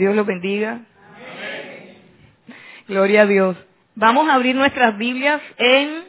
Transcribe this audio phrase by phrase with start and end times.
[0.00, 0.80] Dios los bendiga.
[2.88, 3.54] Gloria a Dios.
[3.94, 6.04] Vamos a abrir nuestras Biblias en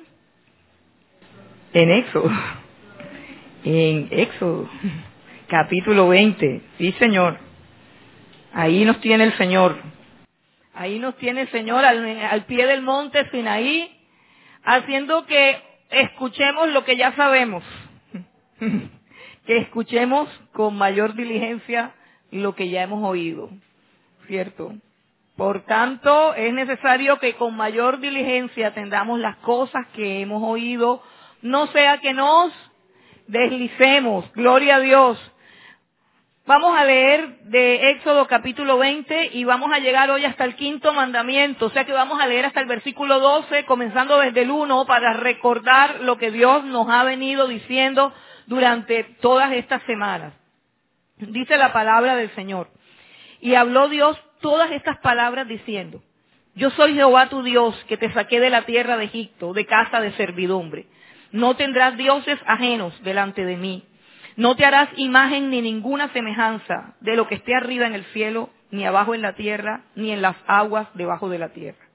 [1.73, 2.31] en Éxodo.
[3.65, 4.69] En Éxodo,
[5.49, 6.61] capítulo 20.
[6.77, 7.37] Sí, Señor.
[8.53, 9.75] Ahí nos tiene el Señor.
[10.73, 13.91] Ahí nos tiene el Señor al, al pie del monte Sinaí,
[14.63, 17.65] haciendo que escuchemos lo que ya sabemos.
[19.45, 21.91] que escuchemos con mayor diligencia
[22.31, 23.49] lo que ya hemos oído.
[24.31, 24.71] ¿Cierto?
[25.35, 31.03] Por tanto, es necesario que con mayor diligencia atendamos las cosas que hemos oído,
[31.41, 32.53] no sea que nos
[33.27, 34.31] deslicemos.
[34.31, 35.19] Gloria a Dios.
[36.45, 40.93] Vamos a leer de Éxodo capítulo 20 y vamos a llegar hoy hasta el quinto
[40.93, 44.85] mandamiento, o sea que vamos a leer hasta el versículo 12, comenzando desde el 1,
[44.85, 48.13] para recordar lo que Dios nos ha venido diciendo
[48.45, 50.31] durante todas estas semanas.
[51.17, 52.69] Dice la palabra del Señor.
[53.41, 56.01] Y habló Dios todas estas palabras diciendo,
[56.53, 59.99] yo soy Jehová tu Dios que te saqué de la tierra de Egipto, de casa
[59.99, 60.85] de servidumbre.
[61.31, 63.83] No tendrás dioses ajenos delante de mí.
[64.35, 68.49] No te harás imagen ni ninguna semejanza de lo que esté arriba en el cielo,
[68.69, 71.85] ni abajo en la tierra, ni en las aguas debajo de la tierra.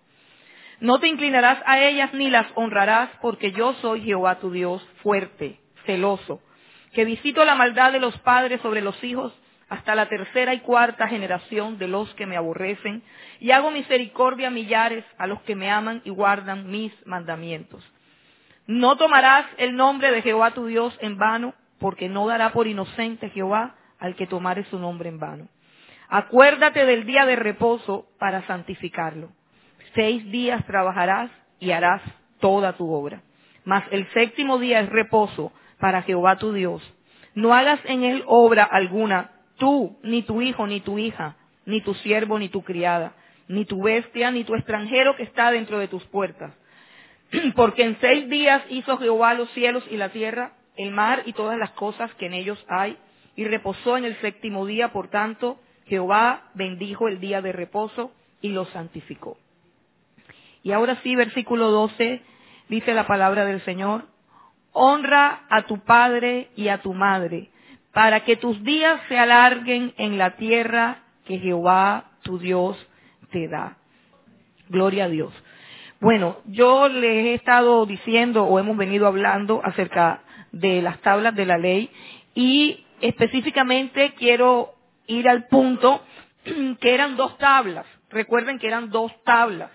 [0.80, 5.60] No te inclinarás a ellas ni las honrarás, porque yo soy Jehová tu Dios, fuerte,
[5.84, 6.40] celoso,
[6.92, 9.32] que visito la maldad de los padres sobre los hijos
[9.68, 13.02] hasta la tercera y cuarta generación de los que me aborrecen,
[13.40, 17.84] y hago misericordia a millares a los que me aman y guardan mis mandamientos.
[18.66, 23.30] No tomarás el nombre de Jehová tu Dios en vano, porque no dará por inocente
[23.30, 25.48] Jehová al que tomare su nombre en vano.
[26.08, 29.30] Acuérdate del día de reposo para santificarlo.
[29.94, 32.02] Seis días trabajarás y harás
[32.40, 33.22] toda tu obra.
[33.64, 36.82] Mas el séptimo día es reposo para Jehová tu Dios.
[37.34, 41.94] No hagas en él obra alguna, tú, ni tu hijo, ni tu hija, ni tu
[41.94, 43.14] siervo, ni tu criada,
[43.48, 46.52] ni tu bestia, ni tu extranjero que está dentro de tus puertas.
[47.56, 51.58] Porque en seis días hizo Jehová los cielos y la tierra, el mar y todas
[51.58, 52.96] las cosas que en ellos hay,
[53.34, 58.50] y reposó en el séptimo día, por tanto, Jehová bendijo el día de reposo y
[58.50, 59.36] lo santificó.
[60.62, 62.22] Y ahora sí, versículo 12,
[62.68, 64.06] dice la palabra del Señor,
[64.72, 67.50] honra a tu padre y a tu madre,
[67.96, 72.76] para que tus días se alarguen en la tierra que Jehová tu Dios
[73.30, 73.78] te da.
[74.68, 75.32] Gloria a Dios.
[75.98, 80.20] Bueno, yo les he estado diciendo o hemos venido hablando acerca
[80.52, 81.88] de las tablas de la ley
[82.34, 84.74] y específicamente quiero
[85.06, 86.02] ir al punto
[86.80, 87.86] que eran dos tablas.
[88.10, 89.70] Recuerden que eran dos tablas.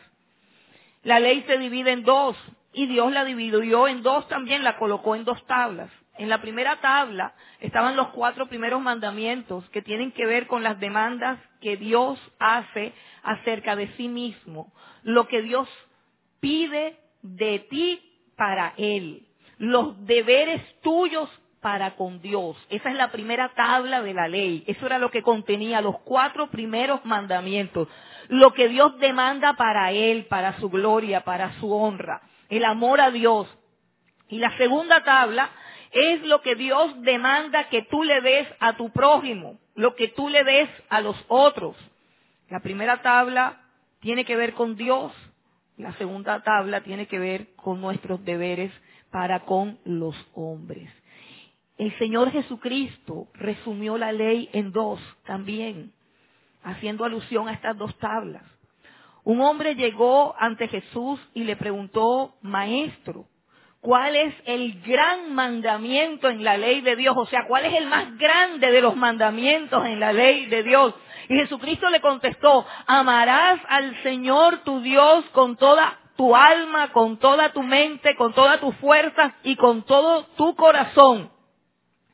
[1.01, 2.37] La ley se divide en dos
[2.71, 5.89] y Dios la dividió en dos también, la colocó en dos tablas.
[6.17, 10.79] En la primera tabla estaban los cuatro primeros mandamientos que tienen que ver con las
[10.79, 14.73] demandas que Dios hace acerca de sí mismo,
[15.03, 15.67] lo que Dios
[16.39, 18.01] pide de ti
[18.35, 19.27] para Él
[19.61, 21.29] los deberes tuyos
[21.61, 22.57] para con Dios.
[22.71, 24.63] Esa es la primera tabla de la ley.
[24.65, 27.87] Eso era lo que contenía los cuatro primeros mandamientos.
[28.27, 32.23] Lo que Dios demanda para Él, para su gloria, para su honra.
[32.49, 33.47] El amor a Dios.
[34.29, 35.51] Y la segunda tabla
[35.91, 40.29] es lo que Dios demanda que tú le des a tu prójimo, lo que tú
[40.29, 41.75] le des a los otros.
[42.49, 43.61] La primera tabla
[43.99, 45.11] tiene que ver con Dios.
[45.77, 48.71] La segunda tabla tiene que ver con nuestros deberes
[49.09, 50.89] para con los hombres.
[51.77, 55.91] El Señor Jesucristo resumió la ley en dos también,
[56.63, 58.43] haciendo alusión a estas dos tablas.
[59.23, 63.25] Un hombre llegó ante Jesús y le preguntó, Maestro,
[63.81, 67.15] ¿cuál es el gran mandamiento en la ley de Dios?
[67.17, 70.93] O sea, ¿cuál es el más grande de los mandamientos en la ley de Dios?
[71.27, 77.51] Y Jesucristo le contestó, amarás al Señor tu Dios con toda tu alma, con toda
[77.51, 81.31] tu mente, con toda tu fuerza y con todo tu corazón.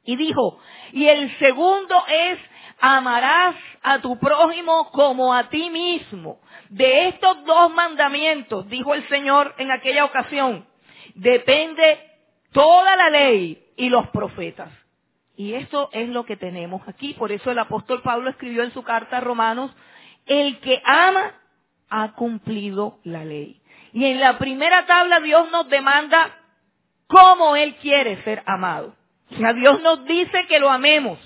[0.04, 0.60] Y dijo,
[0.94, 2.40] y el segundo es,
[2.80, 6.40] amarás a tu prójimo como a ti mismo.
[6.70, 10.67] De estos dos mandamientos, dijo el Señor en aquella ocasión,
[11.18, 12.00] depende
[12.52, 14.72] toda la ley y los profetas.
[15.36, 17.14] Y eso es lo que tenemos aquí.
[17.14, 19.72] Por eso el apóstol Pablo escribió en su carta a Romanos,
[20.26, 21.34] el que ama
[21.90, 23.62] ha cumplido la ley.
[23.94, 26.36] Y en la primera tabla Dios nos demanda
[27.08, 28.96] cómo Él quiere ser amado.
[29.32, 31.20] O sea, Dios nos dice que lo amemos,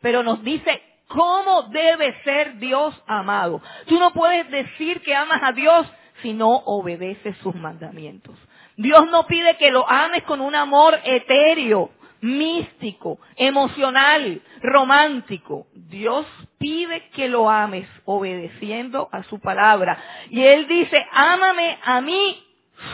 [0.00, 3.60] pero nos dice cómo debe ser Dios amado.
[3.86, 5.86] Tú no puedes decir que amas a Dios
[6.22, 8.36] si no obedeces sus mandamientos.
[8.76, 11.90] Dios no pide que lo ames con un amor etéreo,
[12.20, 15.66] místico, emocional, romántico.
[15.74, 16.26] Dios
[16.58, 19.98] pide que lo ames obedeciendo a su palabra.
[20.30, 22.42] Y Él dice, ámame a mí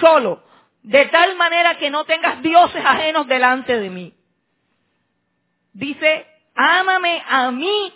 [0.01, 0.43] solo,
[0.83, 4.15] de tal manera que no tengas dioses ajenos delante de mí.
[5.73, 7.93] Dice, ámame a mí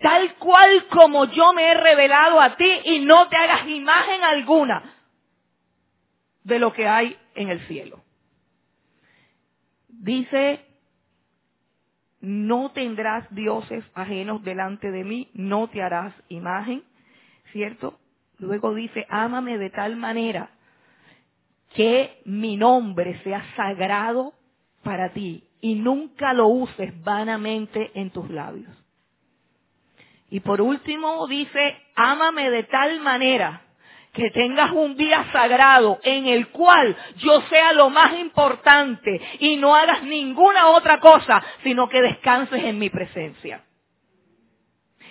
[0.00, 4.97] tal cual como yo me he revelado a ti y no te hagas imagen alguna
[6.48, 8.02] de lo que hay en el cielo.
[9.88, 10.64] Dice,
[12.20, 16.82] no tendrás dioses ajenos delante de mí, no te harás imagen,
[17.52, 17.98] ¿cierto?
[18.38, 20.50] Luego dice, ámame de tal manera
[21.74, 24.32] que mi nombre sea sagrado
[24.82, 28.72] para ti y nunca lo uses vanamente en tus labios.
[30.30, 33.67] Y por último dice, ámame de tal manera
[34.12, 39.74] que tengas un día sagrado en el cual yo sea lo más importante y no
[39.74, 43.62] hagas ninguna otra cosa, sino que descanses en mi presencia.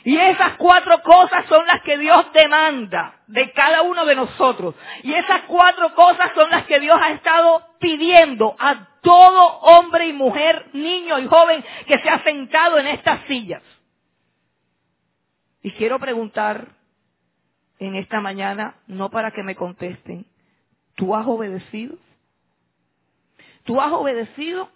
[0.03, 4.73] Y esas cuatro cosas son las que Dios demanda de cada uno de nosotros.
[5.03, 10.13] Y esas cuatro cosas son las que Dios ha estado pidiendo a todo hombre y
[10.13, 13.63] mujer, niño y joven que se ha sentado en estas sillas.
[15.61, 16.76] Y quiero preguntar
[17.79, 20.25] en esta mañana, no para que me contesten,
[20.95, 21.97] ¿tú has obedecido?
[23.63, 24.69] ¿Tú has obedecido?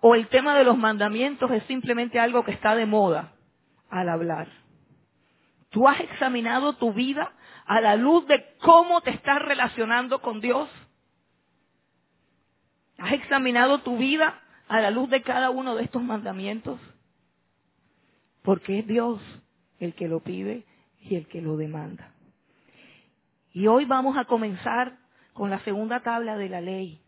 [0.00, 3.32] ¿O el tema de los mandamientos es simplemente algo que está de moda
[3.88, 4.48] al hablar?
[5.70, 7.32] ¿Tú has examinado tu vida
[7.66, 10.68] a la luz de cómo te estás relacionando con Dios?
[12.98, 16.80] ¿Has examinado tu vida a la luz de cada uno de estos mandamientos?
[18.42, 19.20] Porque es Dios
[19.78, 20.64] el que lo pide
[21.00, 22.13] y el que lo demanda.
[23.54, 24.98] Y hoy vamos a comenzar
[25.32, 27.00] con la segunda tabla de la ley.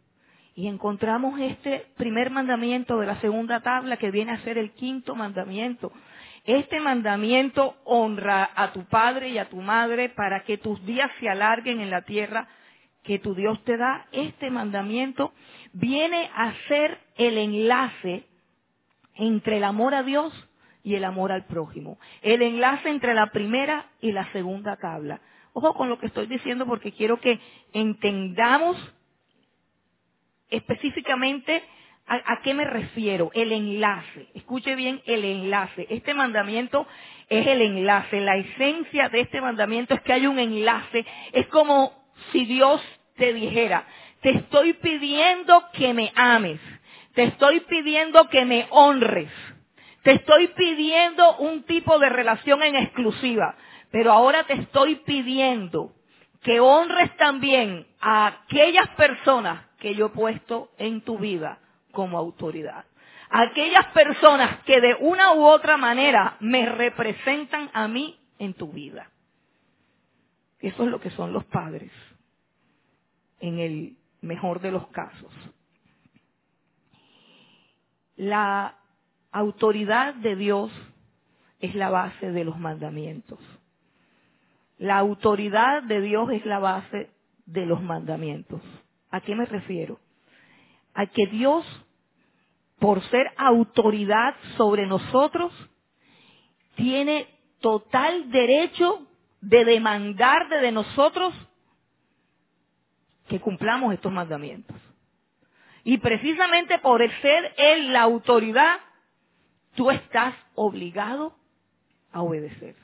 [0.55, 5.17] Y encontramos este primer mandamiento de la segunda tabla que viene a ser el quinto
[5.17, 5.93] mandamiento.
[6.45, 11.29] Este mandamiento honra a tu padre y a tu madre para que tus días se
[11.29, 12.47] alarguen en la tierra
[13.03, 14.07] que tu Dios te da.
[14.13, 15.33] Este mandamiento
[15.73, 18.25] viene a ser el enlace
[19.17, 20.33] entre el amor a Dios
[20.87, 21.99] y el amor al prójimo.
[22.23, 25.21] El enlace entre la primera y la segunda tabla.
[25.53, 27.41] Ojo con lo que estoy diciendo porque quiero que
[27.73, 28.77] entendamos
[30.49, 31.61] específicamente
[32.07, 33.33] a, qué me refiero.
[33.35, 34.29] El enlace.
[34.35, 35.89] Escuche bien el enlace.
[35.91, 36.87] Este mandamiento
[37.29, 38.21] es el enlace.
[38.21, 41.05] La esencia de este mandamiento es que hay un enlace.
[41.33, 42.81] Es como si Dios
[43.17, 43.85] te dijera,
[44.21, 46.61] te estoy pidiendo que me ames.
[47.15, 49.33] Te estoy pidiendo que me honres.
[50.07, 53.57] Te estoy pidiendo un tipo de relación en exclusiva,
[53.91, 55.97] pero ahora te estoy pidiendo
[56.45, 61.59] que honres también a aquellas personas que yo he puesto en tu vida
[61.91, 62.85] como autoridad.
[63.31, 69.11] Aquellas personas que de una u otra manera me representan a mí en tu vida.
[70.61, 71.91] Eso es lo que son los padres,
[73.41, 75.33] en el mejor de los casos.
[78.15, 78.77] La
[79.39, 80.73] autoridad de Dios
[81.61, 83.39] es la base de los mandamientos.
[84.79, 87.11] La autoridad de Dios es la base
[87.47, 88.61] de los mandamientos.
[89.11, 89.99] ¿A qué me refiero?
[90.95, 91.65] A que Dios,
[92.79, 95.53] por ser autoridad sobre nosotros,
[96.75, 97.27] tiene
[97.61, 99.07] total derecho
[99.41, 101.35] de demandar de nosotros
[103.29, 104.77] que cumplamos estos mandamientos.
[105.85, 108.81] Y precisamente por ser Él la autoridad,
[109.77, 111.35] tú estás obligado
[112.13, 112.75] a obedecer.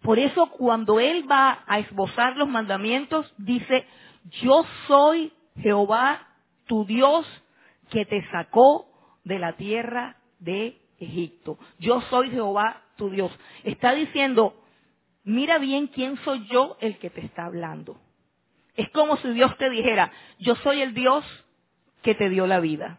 [0.00, 3.86] Por eso cuando Él va a esbozar los mandamientos, dice,
[4.42, 6.26] yo soy Jehová,
[6.66, 7.26] tu Dios,
[7.90, 8.86] que te sacó
[9.24, 11.58] de la tierra de Egipto.
[11.78, 13.32] Yo soy Jehová, tu Dios.
[13.62, 14.54] Está diciendo,
[15.24, 17.98] mira bien quién soy yo el que te está hablando.
[18.76, 21.24] Es como si Dios te dijera, yo soy el Dios
[22.02, 22.98] que te dio la vida.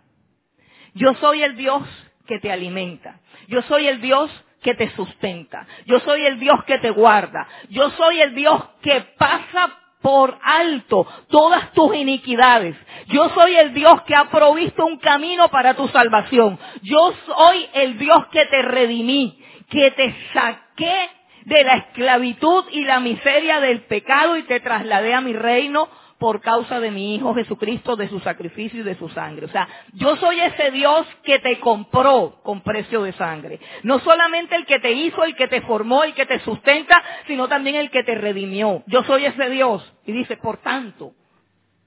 [0.93, 1.83] Yo soy el Dios
[2.25, 3.19] que te alimenta.
[3.47, 5.67] Yo soy el Dios que te sustenta.
[5.85, 7.47] Yo soy el Dios que te guarda.
[7.69, 12.75] Yo soy el Dios que pasa por alto todas tus iniquidades.
[13.07, 16.59] Yo soy el Dios que ha provisto un camino para tu salvación.
[16.81, 19.39] Yo soy el Dios que te redimí,
[19.69, 21.09] que te saqué
[21.45, 25.87] de la esclavitud y la miseria del pecado y te trasladé a mi reino
[26.17, 29.45] por causa de mi Hijo Jesucristo, de su sacrificio y de su sangre.
[29.45, 33.59] O sea, yo soy ese Dios que te compró con precio de sangre.
[33.83, 37.47] No solamente el que te hizo, el que te formó, el que te sustenta, sino
[37.47, 38.83] también el que te redimió.
[38.87, 39.93] Yo soy ese Dios.
[40.05, 41.13] Y dice, por tanto,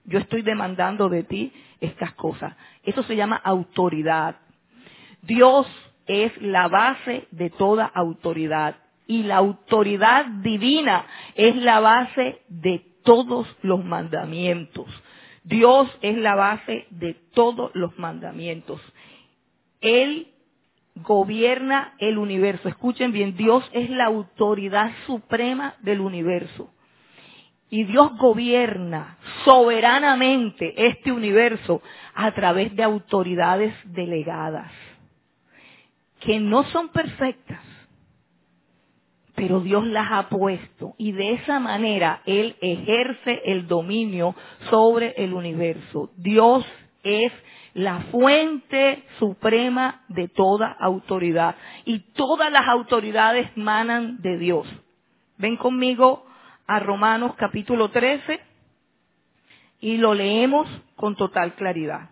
[0.05, 2.55] yo estoy demandando de ti estas cosas.
[2.83, 4.37] Eso se llama autoridad.
[5.23, 5.67] Dios
[6.07, 8.77] es la base de toda autoridad.
[9.11, 14.87] y la autoridad divina es la base de todos los mandamientos.
[15.45, 18.81] Dios es la base de todos los mandamientos.
[19.81, 20.28] Él
[20.95, 22.69] gobierna el universo.
[22.69, 26.71] Escuchen bien, Dios es la autoridad suprema del universo.
[27.71, 31.83] Y Dios gobierna soberanamente este universo
[32.14, 34.73] a través de autoridades delegadas,
[36.21, 37.61] que no son perfectas,
[39.38, 44.35] pero Dios las ha puesto y de esa manera Él ejerce el dominio
[44.68, 46.11] sobre el universo.
[46.16, 46.66] Dios
[47.04, 47.33] es
[47.75, 51.54] la fuente suprema de toda autoridad
[51.85, 54.66] y todas las autoridades manan de Dios.
[55.37, 56.26] Ven conmigo
[56.66, 58.40] a Romanos capítulo 13
[59.80, 62.11] y lo leemos con total claridad.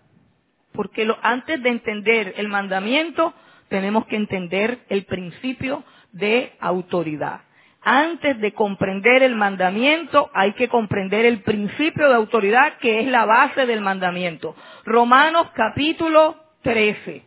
[0.72, 3.34] Porque antes de entender el mandamiento,
[3.68, 5.82] tenemos que entender el principio
[6.16, 7.40] de autoridad.
[7.82, 13.24] Antes de comprender el mandamiento, hay que comprender el principio de autoridad que es la
[13.24, 14.56] base del mandamiento.
[14.84, 17.22] Romanos capítulo 13,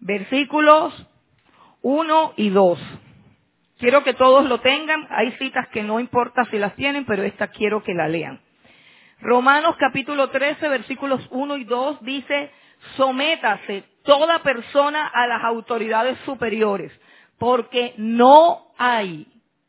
[0.00, 1.06] versículos
[1.82, 2.78] 1 y 2.
[3.78, 5.06] Quiero que todos lo tengan.
[5.10, 8.40] Hay citas que no importa si las tienen, pero esta quiero que la lean.
[9.20, 12.50] Romanos capítulo 13, versículos 1 y 2 dice,
[12.96, 16.92] sométase toda persona a las autoridades superiores
[17.38, 19.26] porque no hay,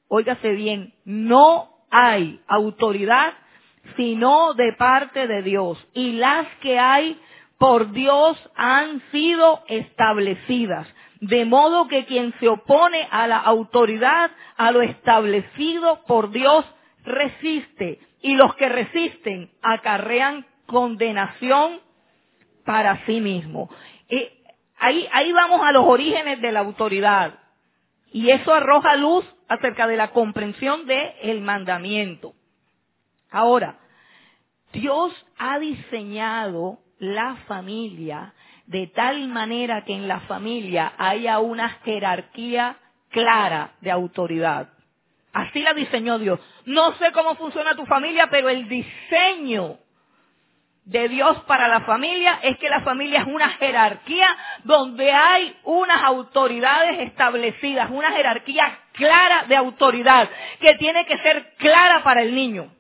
[0.08, 3.34] óigase bien, no hay autoridad
[3.96, 5.78] sino de parte de Dios.
[5.94, 7.20] Y las que hay
[7.58, 10.88] por Dios han sido establecidas.
[11.20, 16.66] De modo que quien se opone a la autoridad, a lo establecido por Dios,
[17.04, 18.00] resiste.
[18.22, 21.80] Y los que resisten acarrean condenación
[22.66, 23.70] para sí mismo.
[24.78, 27.40] ahí, ahí vamos a los orígenes de la autoridad.
[28.18, 32.34] Y eso arroja luz acerca de la comprensión del mandamiento.
[33.30, 33.78] Ahora,
[34.74, 38.34] Dios ha diseñado la familia
[38.66, 42.78] de tal manera que en la familia haya una jerarquía
[43.10, 44.70] clara de autoridad.
[45.32, 46.40] Así la diseñó Dios.
[46.66, 49.78] No sé cómo funciona tu familia, pero el diseño
[50.88, 54.26] de Dios para la familia es que la familia es una jerarquía
[54.64, 60.30] donde hay unas autoridades establecidas, una jerarquía clara de autoridad
[60.62, 62.74] que tiene que ser clara para el niño.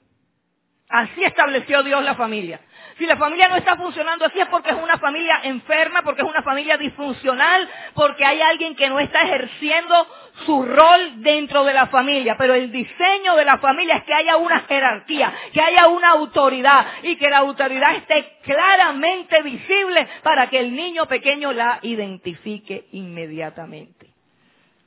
[0.88, 2.62] Así estableció Dios la familia.
[2.98, 6.27] Si la familia no está funcionando así es porque es una familia enferma, porque es
[6.27, 10.08] una familia disfuncional, porque hay alguien que no está ejerciendo
[10.46, 12.36] su rol dentro de la familia.
[12.39, 16.88] Pero el diseño de la familia es que haya una jerarquía, que haya una autoridad
[17.04, 24.08] y que la autoridad esté claramente visible para que el niño pequeño la identifique inmediatamente.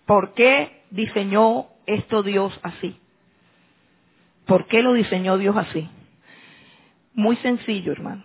[0.05, 3.01] ¿Por qué diseñó esto Dios así?
[4.47, 5.89] ¿Por qué lo diseñó Dios así?
[7.15, 8.23] Muy sencillo, hermano.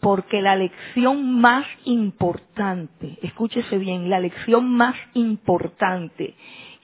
[0.00, 6.34] Porque la lección más importante, escúchese bien, la lección más importante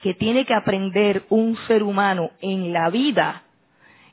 [0.01, 3.43] que tiene que aprender un ser humano en la vida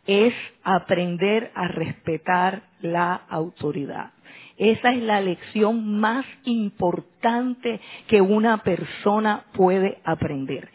[0.07, 4.13] es aprender a respetar la autoridad.
[4.57, 10.71] Esa es la lección más importante que una persona puede aprender.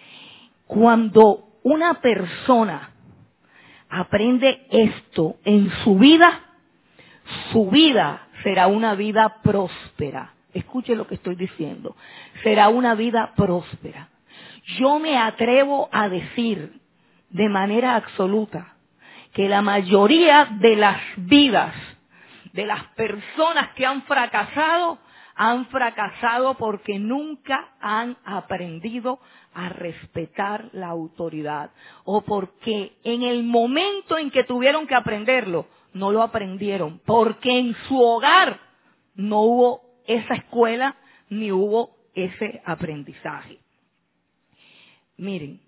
[0.68, 2.92] Cuando una persona
[3.90, 6.42] aprende esto en su vida,
[7.52, 10.34] su vida será una vida próspera.
[10.54, 11.96] Escuche lo que estoy diciendo.
[12.44, 14.10] Será una vida próspera.
[14.78, 16.80] Yo me atrevo a decir
[17.30, 18.76] de manera absoluta
[19.34, 21.76] que la mayoría de las vidas
[22.54, 24.98] de las personas que han fracasado
[25.42, 29.22] han fracasado porque nunca han aprendido
[29.54, 31.72] a respetar la autoridad
[32.04, 37.74] o porque en el momento en que tuvieron que aprenderlo, no lo aprendieron, porque en
[37.88, 38.60] su hogar
[39.16, 40.98] no hubo esa escuela
[41.30, 43.60] ni hubo ese aprendizaje.
[45.16, 45.62] Miren,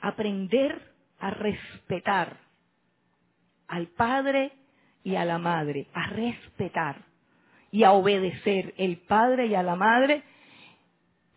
[0.00, 2.36] aprender a respetar
[3.66, 4.52] al padre
[5.02, 7.11] y a la madre, a respetar
[7.72, 10.22] y a obedecer el padre y a la madre,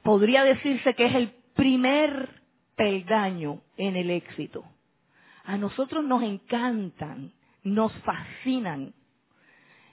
[0.04, 2.30] podría decirse que es el primer
[2.76, 4.64] peldaño en el éxito.
[5.46, 7.32] A nosotros nos encantan,
[7.64, 8.94] nos fascinan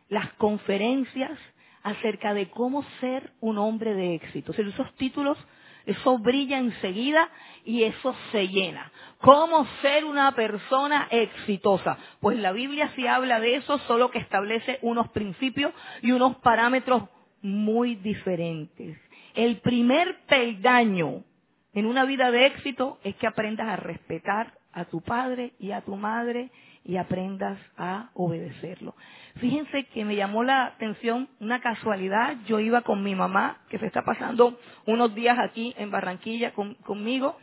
[0.09, 1.39] las conferencias
[1.83, 4.53] acerca de cómo ser un hombre de éxito.
[4.53, 5.39] esos títulos
[5.87, 7.29] eso brilla enseguida
[7.65, 8.91] y eso se llena.
[9.19, 11.97] ¿Cómo ser una persona exitosa?
[12.21, 15.73] Pues la Biblia sí habla de eso, solo que establece unos principios
[16.03, 17.05] y unos parámetros
[17.41, 18.99] muy diferentes.
[19.35, 21.25] El primer peldaño
[21.73, 25.83] en una vida de éxito es que aprendas a respetar a tu padre y a
[25.83, 26.51] tu madre
[26.85, 28.95] y aprendas a obedecerlo.
[29.37, 32.37] Fíjense que me llamó la atención una casualidad.
[32.47, 37.39] Yo iba con mi mamá, que se está pasando unos días aquí en Barranquilla conmigo.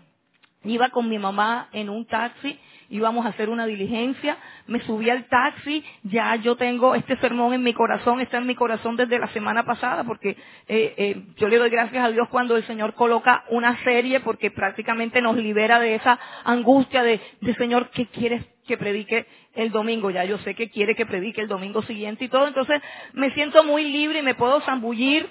[0.64, 5.26] Iba con mi mamá en un taxi íbamos a hacer una diligencia, me subí al
[5.26, 9.28] taxi, ya yo tengo este sermón en mi corazón, está en mi corazón desde la
[9.28, 10.32] semana pasada, porque
[10.68, 14.52] eh, eh, yo le doy gracias a Dios cuando el Señor coloca una serie, porque
[14.52, 20.12] prácticamente nos libera de esa angustia de, de Señor, ¿qué quieres que predique el domingo?
[20.12, 22.82] Ya yo sé que quiere que predique el domingo siguiente y todo, entonces
[23.14, 25.28] me siento muy libre y me puedo zambullir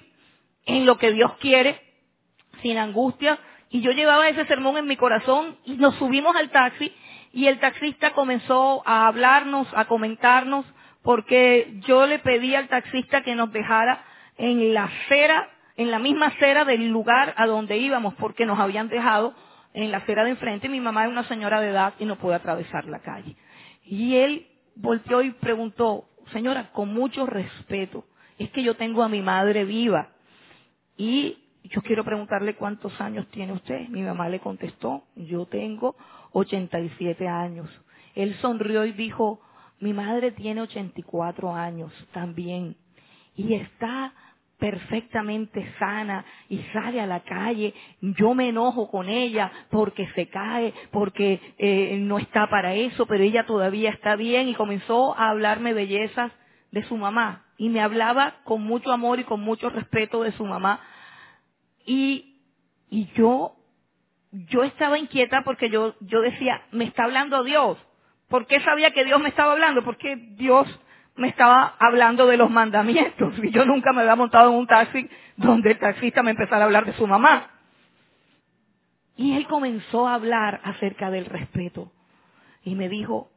[0.67, 1.81] en lo que Dios quiere,
[2.61, 3.39] sin angustia,
[3.71, 6.93] y yo llevaba ese sermón en mi corazón y nos subimos al taxi
[7.33, 10.67] y el taxista comenzó a hablarnos, a comentarnos,
[11.03, 14.05] porque yo le pedí al taxista que nos dejara
[14.37, 18.89] en la acera, en la misma acera del lugar a donde íbamos, porque nos habían
[18.89, 19.33] dejado
[19.85, 20.69] en la acera de enfrente.
[20.69, 23.37] Mi mamá es una señora de edad y no puede atravesar la calle.
[23.85, 28.05] Y él volteó y preguntó, señora, con mucho respeto,
[28.39, 30.09] es que yo tengo a mi madre viva
[30.97, 33.89] y yo quiero preguntarle cuántos años tiene usted.
[33.89, 35.95] Mi mamá le contestó, yo tengo
[36.33, 37.69] 87 años.
[38.17, 39.41] Él sonrió y dijo,
[39.79, 42.77] mi madre tiene 84 años también
[43.37, 44.13] y está
[44.59, 50.75] perfectamente sana y sale a la calle, yo me enojo con ella porque se cae,
[50.91, 55.75] porque eh, no está para eso, pero ella todavía está bien y comenzó a hablarme
[55.75, 56.33] bellezas
[56.73, 60.45] de su mamá y me hablaba con mucho amor y con mucho respeto de su
[60.45, 60.81] mamá
[61.87, 62.43] y,
[62.91, 63.55] y yo
[64.31, 67.79] yo estaba inquieta porque yo, yo decía, me está hablando Dios.
[68.29, 69.83] ¿Por qué sabía que Dios me estaba hablando?
[69.83, 70.67] Porque Dios
[71.19, 73.35] me estaba hablando de los mandamientos.
[73.43, 76.65] Y yo nunca me había montado en un taxi donde el taxista me empezara a
[76.65, 77.51] hablar de su mamá.
[79.17, 81.93] Y él comenzó a hablar acerca del respeto.
[82.63, 83.31] Y me dijo,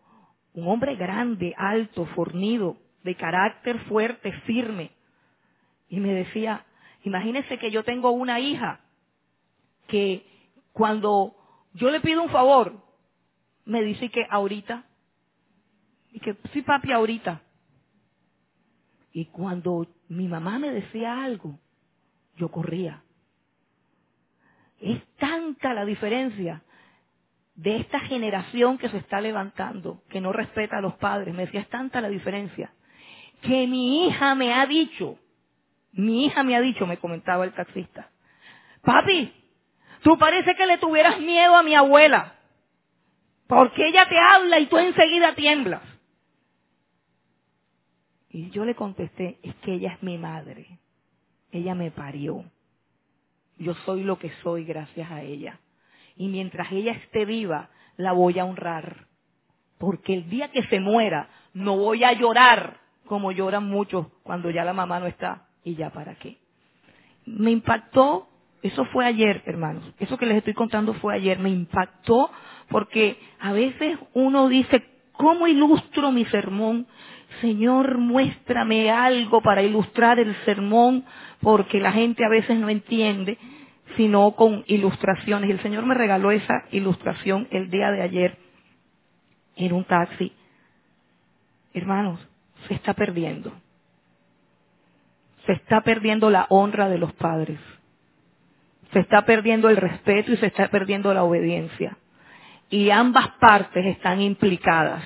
[0.53, 4.91] un hombre grande, alto, fornido, de carácter fuerte, firme.
[5.89, 6.65] Y me decía,
[7.03, 8.79] imagínese que yo tengo una hija
[9.87, 10.24] que
[10.72, 11.35] cuando
[11.74, 12.74] yo le pido un favor,
[13.65, 14.83] me dice que ahorita.
[16.11, 17.41] Y que sí, papi, ahorita.
[19.13, 21.59] Y cuando mi mamá me decía algo,
[22.37, 23.03] yo corría.
[24.79, 26.63] Es tanta la diferencia
[27.55, 31.35] de esta generación que se está levantando, que no respeta a los padres.
[31.35, 32.74] Me decía, es tanta la diferencia,
[33.41, 35.19] que mi hija me ha dicho,
[35.91, 38.09] mi hija me ha dicho, me comentaba el taxista,
[38.81, 39.33] papi,
[40.01, 42.33] Tú parece que le tuvieras miedo a mi abuela,
[43.47, 45.81] porque ella te habla y tú enseguida tiemblas.
[48.31, 50.79] Y yo le contesté, es que ella es mi madre,
[51.51, 52.46] ella me parió,
[53.57, 55.59] yo soy lo que soy gracias a ella.
[56.15, 59.07] Y mientras ella esté viva, la voy a honrar,
[59.77, 64.63] porque el día que se muera, no voy a llorar como lloran muchos cuando ya
[64.63, 65.48] la mamá no está.
[65.63, 66.37] ¿Y ya para qué?
[67.25, 69.83] Me impactó eso fue ayer, hermanos.
[70.00, 71.39] Eso que les estoy contando fue ayer.
[71.39, 72.29] Me impactó
[72.70, 76.87] porque a veces uno dice, ¿cómo ilustro mi sermón?
[77.39, 81.05] Señor, muéstrame algo para ilustrar el sermón,
[81.41, 83.37] porque la gente a veces no entiende,
[83.96, 85.50] sino con ilustraciones.
[85.50, 88.37] El Señor me regaló esa ilustración el día de ayer
[89.55, 90.33] en un taxi.
[91.74, 92.20] Hermanos,
[92.67, 93.51] se está perdiendo.
[95.46, 97.59] Se está perdiendo la honra de los padres
[98.94, 101.98] se está perdiendo el respeto y se está perdiendo la obediencia.
[102.70, 105.03] Y ambas partes están implicadas.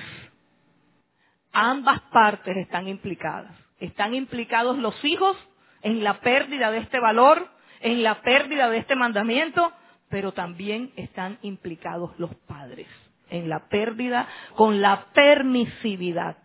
[1.58, 3.50] Ambas partes están implicadas.
[3.80, 5.38] Están implicados los hijos
[5.80, 7.48] en la pérdida de este valor,
[7.80, 9.72] en la pérdida de este mandamiento,
[10.10, 12.86] pero también están implicados los padres
[13.30, 16.36] en la pérdida con la permisividad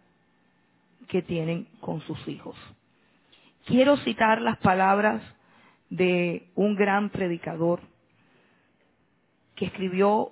[1.10, 2.56] que tienen con sus hijos.
[3.65, 5.21] Quiero citar las palabras
[5.89, 7.82] de un gran predicador
[9.56, 10.32] que escribió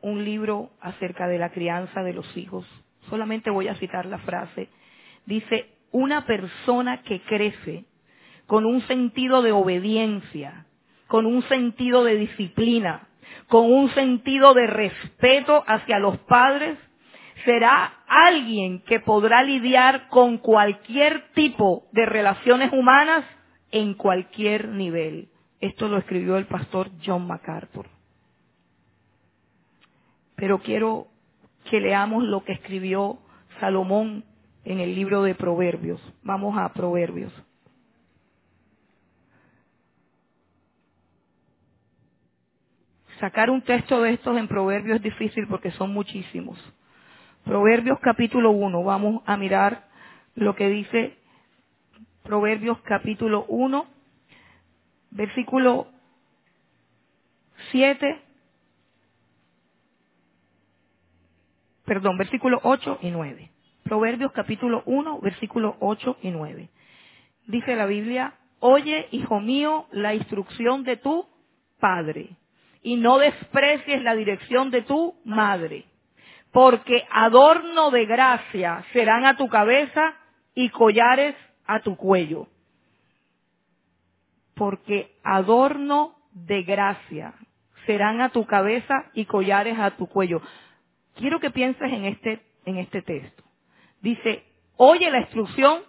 [0.00, 2.64] un libro acerca de la crianza de los hijos.
[3.08, 4.68] Solamente voy a citar la frase.
[5.26, 7.84] Dice, una persona que crece
[8.46, 10.66] con un sentido de obediencia,
[11.06, 13.08] con un sentido de disciplina,
[13.48, 16.78] con un sentido de respeto hacia los padres,
[17.44, 23.24] será alguien que podrá lidiar con cualquier tipo de relaciones humanas
[23.70, 25.28] en cualquier nivel.
[25.60, 27.86] Esto lo escribió el pastor John MacArthur.
[30.36, 31.08] Pero quiero
[31.70, 33.18] que leamos lo que escribió
[33.60, 34.24] Salomón
[34.64, 36.00] en el libro de Proverbios.
[36.22, 37.32] Vamos a Proverbios.
[43.20, 46.58] Sacar un texto de estos en Proverbios es difícil porque son muchísimos.
[47.44, 49.88] Proverbios capítulo 1, vamos a mirar
[50.34, 51.16] lo que dice
[52.22, 53.86] Proverbios capítulo 1,
[55.10, 55.88] versículo
[57.70, 58.20] 7,
[61.84, 63.50] perdón, versículo 8 y 9.
[63.84, 66.68] Proverbios capítulo 1, versículo 8 y 9.
[67.46, 71.26] Dice la Biblia, oye, hijo mío, la instrucción de tu
[71.78, 72.30] padre
[72.82, 75.84] y no desprecies la dirección de tu madre,
[76.52, 80.14] porque adorno de gracia serán a tu cabeza
[80.54, 81.34] y collares
[81.66, 82.46] a tu cuello.
[84.54, 87.34] Porque adorno de gracia
[87.86, 90.40] serán a tu cabeza y collares a tu cuello.
[91.14, 93.42] Quiero que pienses en este, en este texto.
[94.00, 94.44] Dice,
[94.76, 95.82] oye la instrucción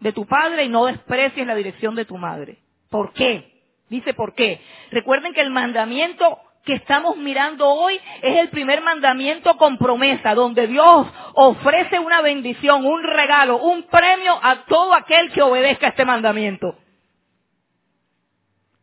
[0.00, 2.58] de tu padre y no desprecies la dirección de tu madre.
[2.90, 3.62] ¿Por qué?
[3.88, 4.60] Dice, ¿por qué?
[4.90, 10.66] Recuerden que el mandamiento que estamos mirando hoy es el primer mandamiento con promesa, donde
[10.66, 16.76] Dios ofrece una bendición, un regalo, un premio a todo aquel que obedezca este mandamiento.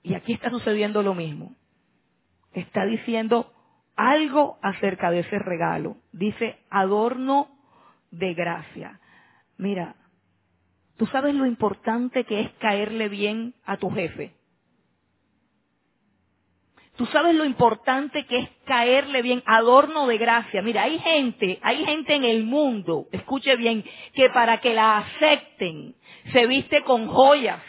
[0.03, 1.55] Y aquí está sucediendo lo mismo.
[2.53, 3.51] Está diciendo
[3.99, 5.97] algo acerca de ese regalo.
[6.13, 7.49] Dice adorno
[8.11, 8.97] de gracia.
[9.57, 9.95] Mira,
[10.95, 14.33] tú sabes lo importante que es caerle bien a tu jefe.
[16.95, 20.61] Tú sabes lo importante que es caerle bien, adorno de gracia.
[20.61, 23.83] Mira, hay gente, hay gente en el mundo, escuche bien,
[24.13, 25.95] que para que la acepten
[26.31, 27.61] se viste con joyas,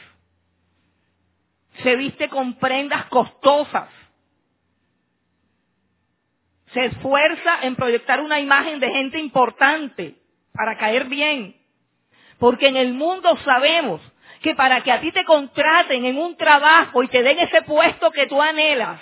[1.82, 3.88] se viste con prendas costosas,
[6.72, 10.14] se esfuerza en proyectar una imagen de gente importante
[10.52, 11.56] para caer bien.
[12.38, 14.00] Porque en el mundo sabemos
[14.40, 18.11] que para que a ti te contraten en un trabajo y te den ese puesto
[18.11, 19.00] que tú anhelas,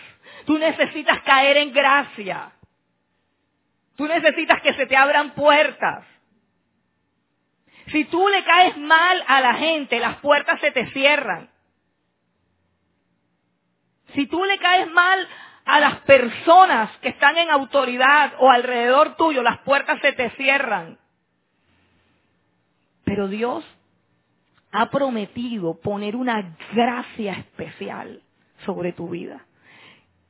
[0.48, 2.52] Tú necesitas caer en gracia.
[3.96, 6.07] Tú necesitas que se te abran puertas.
[7.92, 11.50] Si tú le caes mal a la gente, las puertas se te cierran.
[14.14, 15.28] Si tú le caes mal
[15.68, 20.98] a las personas que están en autoridad o alrededor tuyo, las puertas se te cierran.
[23.04, 23.62] Pero Dios
[24.72, 28.22] ha prometido poner una gracia especial
[28.64, 29.44] sobre tu vida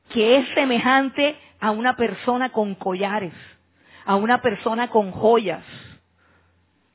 [0.09, 3.33] que es semejante a una persona con collares,
[4.05, 5.63] a una persona con joyas.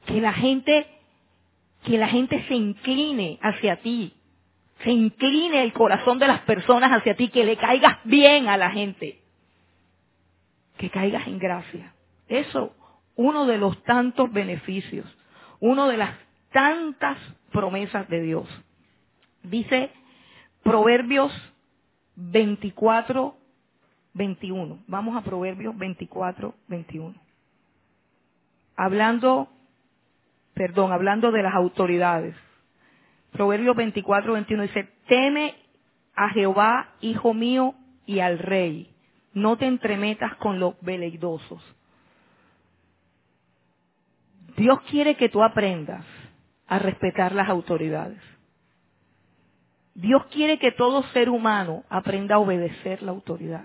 [0.04, 0.86] Que la gente,
[1.84, 4.12] que la gente se incline hacia ti,
[4.82, 8.70] se incline el corazón de las personas hacia ti, que le caigas bien a la
[8.70, 9.20] gente,
[10.76, 11.94] que caigas en gracia.
[12.28, 12.74] Eso,
[13.16, 15.06] uno de los tantos beneficios,
[15.60, 16.16] uno de las
[16.52, 17.18] tantas
[17.52, 18.48] promesas de Dios.
[19.42, 19.90] Dice
[20.62, 21.32] Proverbios
[22.16, 23.36] 24,
[24.14, 24.78] 21.
[24.86, 27.14] Vamos a Proverbios 24, 21.
[28.76, 29.48] Hablando,
[30.54, 32.34] perdón, hablando de las autoridades.
[33.34, 35.56] Proverbios 24, 21 dice, teme
[36.14, 37.74] a Jehová, hijo mío,
[38.06, 38.94] y al rey.
[39.32, 41.60] No te entremetas con los veleidosos.
[44.56, 46.04] Dios quiere que tú aprendas
[46.68, 48.22] a respetar las autoridades.
[49.96, 53.64] Dios quiere que todo ser humano aprenda a obedecer la autoridad.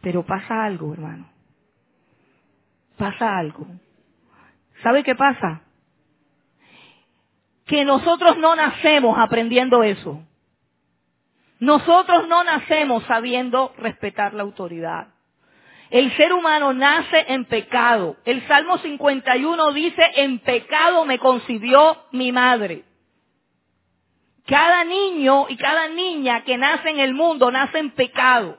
[0.00, 1.30] Pero pasa algo, hermano.
[2.96, 3.64] Pasa algo.
[4.82, 5.62] ¿Sabe qué pasa?
[7.70, 10.20] Que nosotros no nacemos aprendiendo eso.
[11.60, 15.06] Nosotros no nacemos sabiendo respetar la autoridad.
[15.88, 18.16] El ser humano nace en pecado.
[18.24, 22.82] El Salmo 51 dice, en pecado me concibió mi madre.
[24.48, 28.58] Cada niño y cada niña que nace en el mundo nace en pecado.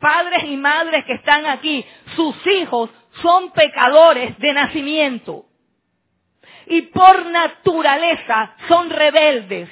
[0.00, 2.90] Padres y madres que están aquí, sus hijos
[3.22, 5.46] son pecadores de nacimiento.
[6.66, 9.68] Y por naturaleza son rebeldes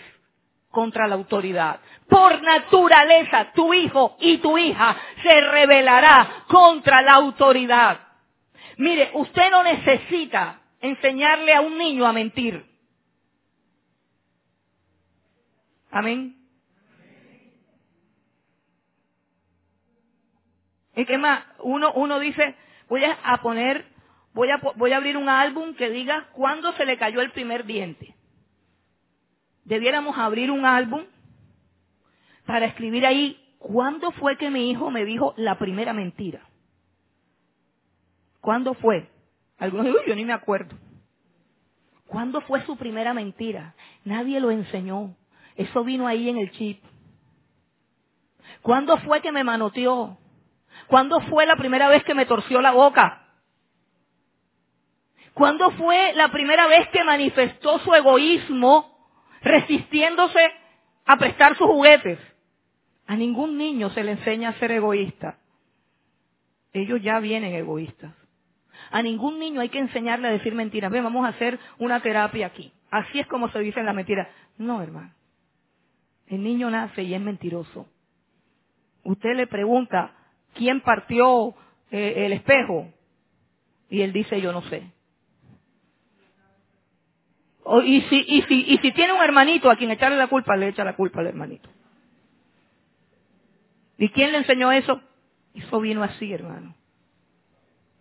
[0.70, 1.81] contra la autoridad.
[2.09, 8.00] Por naturaleza tu hijo y tu hija se rebelará contra la autoridad.
[8.76, 12.64] Mire, usted no necesita enseñarle a un niño a mentir.
[15.90, 16.37] Amén.
[20.96, 21.44] ¿Y qué más?
[21.61, 22.55] Uno, uno dice,
[22.88, 23.87] voy a poner,
[24.33, 27.64] voy a, voy a abrir un álbum que diga cuándo se le cayó el primer
[27.64, 28.14] diente.
[29.64, 31.05] Debiéramos abrir un álbum
[32.47, 36.40] para escribir ahí cuándo fue que mi hijo me dijo la primera mentira.
[38.40, 39.09] ¿Cuándo fue?
[39.59, 40.77] Algunos dicen, yo ni me acuerdo.
[42.07, 43.75] ¿Cuándo fue su primera mentira?
[44.05, 45.14] Nadie lo enseñó.
[45.55, 46.83] Eso vino ahí en el chip.
[48.62, 50.19] ¿Cuándo fue que me manoteó?
[50.87, 53.30] ¿Cuándo fue la primera vez que me torció la boca?
[55.35, 59.09] ¿Cuándo fue la primera vez que manifestó su egoísmo
[59.43, 60.40] resistiéndose
[61.07, 62.19] a prestar sus juguetes?
[63.07, 65.38] A ningún niño se le enseña a ser egoísta.
[66.73, 68.14] Ellos ya vienen egoístas.
[68.90, 70.90] A ningún niño hay que enseñarle a decir mentiras.
[70.90, 72.73] Ven, vamos a hacer una terapia aquí.
[72.90, 74.29] Así es como se dicen las mentiras.
[74.59, 75.12] No, hermano.
[76.27, 77.88] El niño nace y es mentiroso.
[79.03, 80.12] Usted le pregunta,
[80.55, 81.55] ¿quién partió
[81.90, 82.88] eh, el espejo?
[83.88, 84.93] Y él dice, yo no sé.
[87.83, 90.68] Y, si, y, si, y si tiene un hermanito a quien echarle la culpa, le
[90.68, 91.68] echa la culpa al hermanito.
[93.96, 95.00] ¿Y quién le enseñó eso?
[95.54, 96.74] Eso vino así, hermano.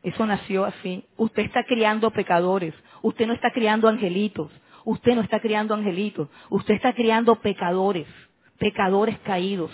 [0.01, 1.05] Eso nació así.
[1.17, 2.73] Usted está criando pecadores.
[3.01, 4.51] Usted no está criando angelitos.
[4.85, 6.29] Usted no está criando angelitos.
[6.49, 8.07] Usted está criando pecadores.
[8.57, 9.71] Pecadores caídos.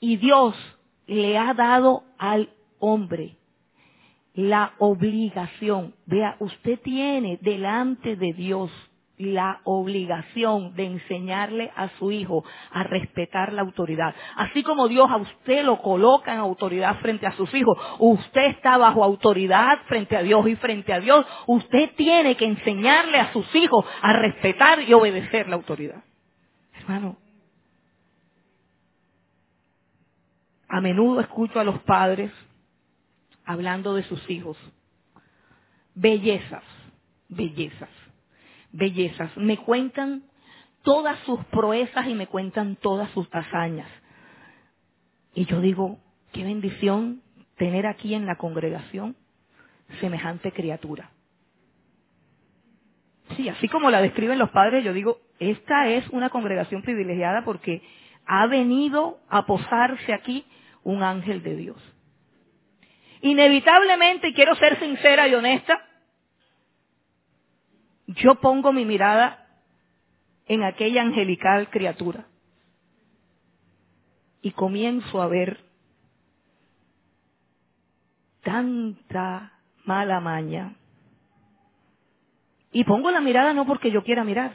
[0.00, 0.56] Y Dios
[1.06, 3.36] le ha dado al hombre
[4.36, 5.94] la obligación.
[6.04, 8.70] Vea, usted tiene delante de Dios
[9.18, 14.14] la obligación de enseñarle a su hijo a respetar la autoridad.
[14.36, 18.76] Así como Dios a usted lo coloca en autoridad frente a sus hijos, usted está
[18.76, 23.52] bajo autoridad frente a Dios y frente a Dios usted tiene que enseñarle a sus
[23.54, 26.04] hijos a respetar y obedecer la autoridad.
[26.74, 27.16] Hermano,
[30.68, 32.30] a menudo escucho a los padres
[33.46, 34.58] hablando de sus hijos.
[35.94, 36.64] Bellezas,
[37.28, 37.88] bellezas
[38.76, 39.36] bellezas.
[39.36, 40.22] Me cuentan
[40.82, 43.88] todas sus proezas y me cuentan todas sus hazañas.
[45.34, 45.98] Y yo digo,
[46.32, 47.22] qué bendición
[47.56, 49.16] tener aquí en la congregación
[50.00, 51.10] semejante criatura.
[53.36, 57.82] Sí, así como la describen los padres, yo digo, esta es una congregación privilegiada porque
[58.24, 60.44] ha venido a posarse aquí
[60.84, 61.95] un ángel de Dios.
[63.22, 65.80] Inevitablemente, y quiero ser sincera y honesta,
[68.06, 69.46] yo pongo mi mirada
[70.46, 72.26] en aquella angelical criatura
[74.42, 75.58] y comienzo a ver
[78.42, 79.52] tanta
[79.84, 80.76] mala maña.
[82.70, 84.52] Y pongo la mirada no porque yo quiera mirar,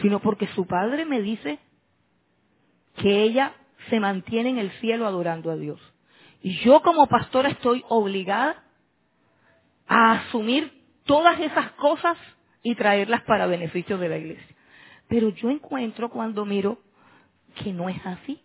[0.00, 1.58] sino porque su padre me dice
[2.96, 3.54] que ella
[3.90, 5.80] se mantiene en el cielo adorando a Dios.
[6.42, 8.64] Yo como pastora estoy obligada
[9.86, 12.16] a asumir todas esas cosas
[12.62, 14.56] y traerlas para beneficio de la iglesia.
[15.08, 16.78] Pero yo encuentro cuando miro
[17.62, 18.40] que no es así,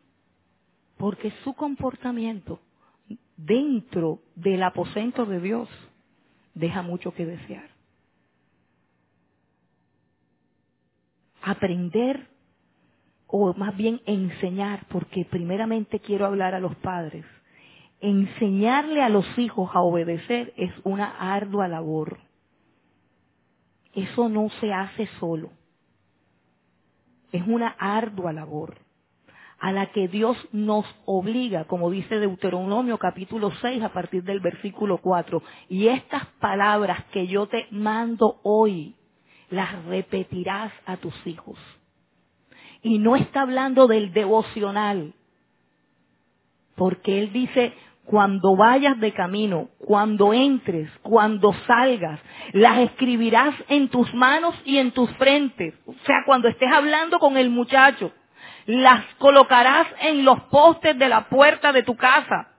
[0.97, 2.60] porque su comportamiento
[3.36, 5.69] dentro del aposento de Dios
[6.53, 7.69] deja mucho que desear.
[11.41, 12.27] Aprender
[13.27, 17.25] o más bien enseñar, porque primeramente quiero hablar a los padres,
[18.01, 22.19] enseñarle a los hijos a obedecer es una ardua labor.
[23.93, 25.49] Eso no se hace solo.
[27.31, 28.77] Es una ardua labor
[29.60, 34.99] a la que Dios nos obliga, como dice Deuteronomio capítulo 6 a partir del versículo
[34.99, 35.41] 4.
[35.69, 38.95] Y estas palabras que yo te mando hoy,
[39.49, 41.57] las repetirás a tus hijos.
[42.83, 45.13] Y no está hablando del devocional,
[46.77, 47.73] porque Él dice,
[48.05, 52.19] cuando vayas de camino, cuando entres, cuando salgas,
[52.53, 55.73] las escribirás en tus manos y en tus frentes.
[55.87, 58.13] O sea, cuando estés hablando con el muchacho,
[58.67, 62.49] las colocarás en los postes de la puerta de tu casa.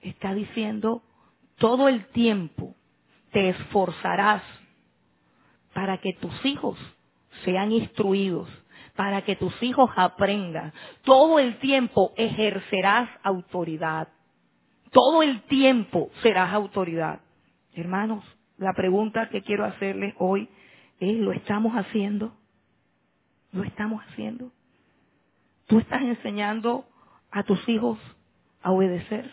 [0.00, 1.02] Está diciendo,
[1.58, 2.74] todo el tiempo
[3.30, 4.42] te esforzarás
[5.74, 6.78] para que tus hijos
[7.44, 8.48] sean instruidos
[8.96, 10.72] para que tus hijos aprendan.
[11.02, 14.08] Todo el tiempo ejercerás autoridad.
[14.90, 17.20] Todo el tiempo serás autoridad.
[17.74, 18.24] Hermanos,
[18.58, 20.48] la pregunta que quiero hacerles hoy
[20.98, 22.32] es, ¿lo estamos haciendo?
[23.52, 24.50] ¿Lo estamos haciendo?
[25.66, 26.84] ¿Tú estás enseñando
[27.30, 27.98] a tus hijos
[28.62, 29.30] a obedecer?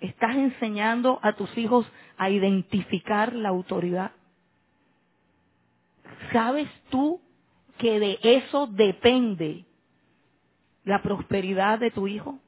[0.00, 4.12] ¿Estás enseñando a tus hijos a identificar la autoridad?
[6.32, 7.20] ¿Sabes tú
[7.78, 9.64] que de eso depende
[10.84, 12.38] la prosperidad de tu hijo?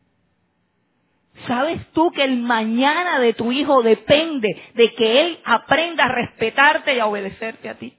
[1.47, 6.95] ¿Sabes tú que el mañana de tu hijo depende de que él aprenda a respetarte
[6.95, 7.95] y a obedecerte a ti?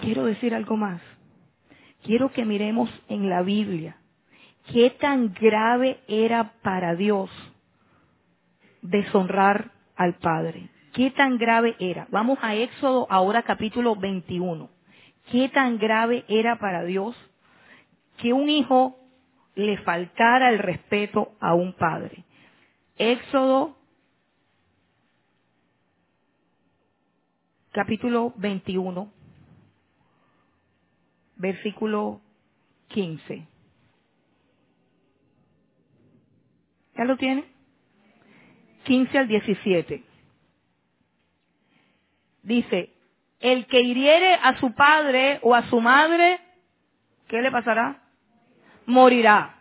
[0.00, 1.00] Quiero decir algo más.
[2.02, 3.96] Quiero que miremos en la Biblia
[4.72, 7.30] qué tan grave era para Dios
[8.82, 10.68] deshonrar al Padre.
[10.94, 12.06] ¿Qué tan grave era?
[12.12, 14.70] Vamos a Éxodo ahora capítulo 21.
[15.28, 17.16] qué tan grave era para Dios
[18.18, 18.96] que un hijo
[19.56, 22.24] le faltara el respeto a un padre.
[22.96, 23.76] Éxodo
[27.72, 29.12] capítulo 21,
[31.34, 32.20] versículo
[32.86, 33.48] 15.
[36.96, 37.46] ¿Ya lo tiene?
[38.84, 40.13] 15 al 17.
[42.44, 42.90] Dice,
[43.40, 46.38] el que hiriere a su padre o a su madre,
[47.26, 48.02] ¿qué le pasará?
[48.86, 49.56] Morirá.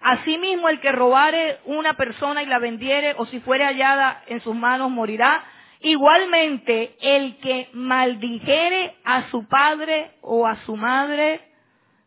[0.00, 4.54] Asimismo, el que robare una persona y la vendiere, o si fuere hallada en sus
[4.54, 5.44] manos, morirá.
[5.80, 11.40] Igualmente, el que maldijere a su padre o a su madre,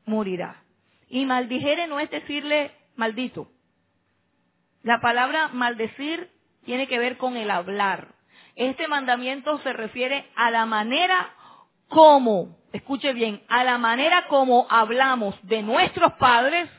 [0.05, 0.63] morirá.
[1.09, 3.47] Y maldijere no es decirle maldito.
[4.83, 6.29] La palabra maldecir
[6.65, 8.12] tiene que ver con el hablar.
[8.55, 11.33] Este mandamiento se refiere a la manera
[11.87, 16.69] como, escuche bien, a la manera como hablamos de nuestros padres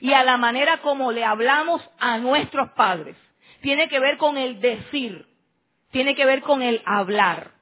[0.00, 3.16] y a la manera como le hablamos a nuestros padres.
[3.60, 5.26] Tiene que ver con el decir,
[5.90, 7.52] tiene que ver con el hablar.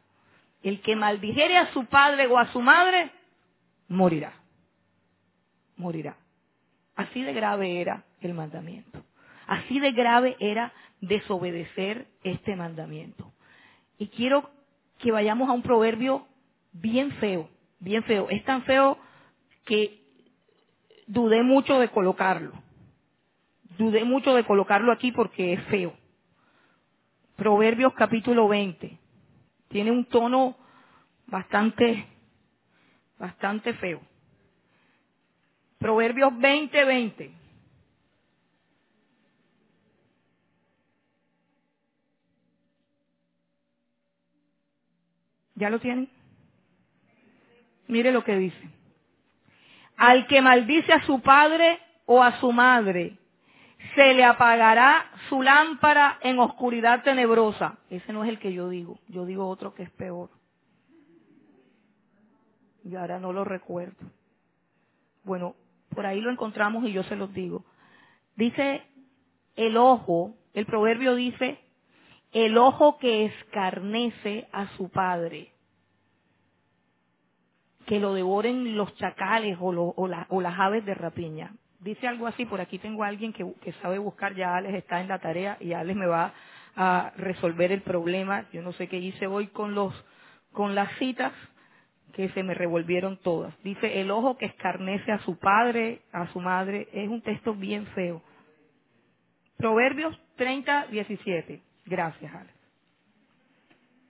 [0.63, 3.11] El que maldijere a su padre o a su madre,
[3.89, 4.33] morirá.
[5.77, 6.17] Morirá.
[6.97, 9.05] Así de grave era el mandamiento.
[9.47, 13.33] Así de grave era desobedecer este mandamiento.
[13.99, 14.51] Y quiero
[14.99, 16.27] que vayamos a un proverbio
[16.73, 17.49] bien feo,
[17.81, 18.29] bien feo.
[18.31, 18.99] Es tan feo
[19.65, 20.03] que
[21.07, 22.53] dudé mucho de colocarlo.
[23.79, 25.95] Dudé mucho de colocarlo aquí porque es feo.
[27.37, 28.99] Proverbios capítulo 20.
[29.69, 30.57] Tiene un tono
[31.27, 32.07] bastante,
[33.19, 34.01] bastante feo.
[35.79, 37.46] Proverbios 20, 20.
[45.57, 46.09] ¿Ya lo tienen?
[47.89, 48.71] Mire lo que dice.
[49.97, 53.17] Al que maldice a su padre o a su madre,
[53.95, 57.79] se le apagará su lámpara en oscuridad tenebrosa.
[57.91, 58.99] Ese no es el que yo digo.
[59.09, 60.31] Yo digo otro que es peor.
[62.85, 63.97] Y ahora no lo recuerdo.
[65.25, 65.57] Bueno,
[65.91, 67.65] por ahí lo encontramos y yo se los digo.
[68.37, 68.83] Dice
[69.57, 71.59] el ojo, el proverbio dice,
[72.45, 75.53] el ojo que escarnece a su padre,
[77.87, 81.55] que lo devoren los chacales o, las aves de rapiña.
[81.81, 85.09] Dice algo así, por aquí tengo a alguien que, sabe buscar, ya Alex está en
[85.09, 86.35] la tarea y Alex me va
[86.77, 88.45] a resolver el problema.
[88.53, 89.75] Yo no sé qué hice hoy con
[90.53, 91.33] con las citas
[92.13, 93.55] que se me revolvieron todas.
[93.63, 97.87] Dice, el ojo que escarnece a su padre, a su madre, es un texto bien
[97.95, 98.21] feo.
[99.57, 101.66] Proverbios 30, 17.
[101.87, 102.55] Gracias, Alex.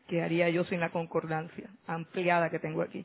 [0.09, 3.05] ¿Qué haría yo sin la concordancia ampliada que tengo aquí?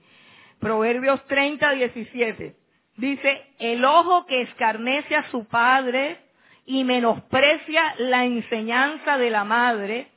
[0.60, 2.56] Proverbios 30, 17.
[2.98, 6.18] Dice, el ojo que escarnece a su padre
[6.66, 10.08] y menosprecia la enseñanza de la madre,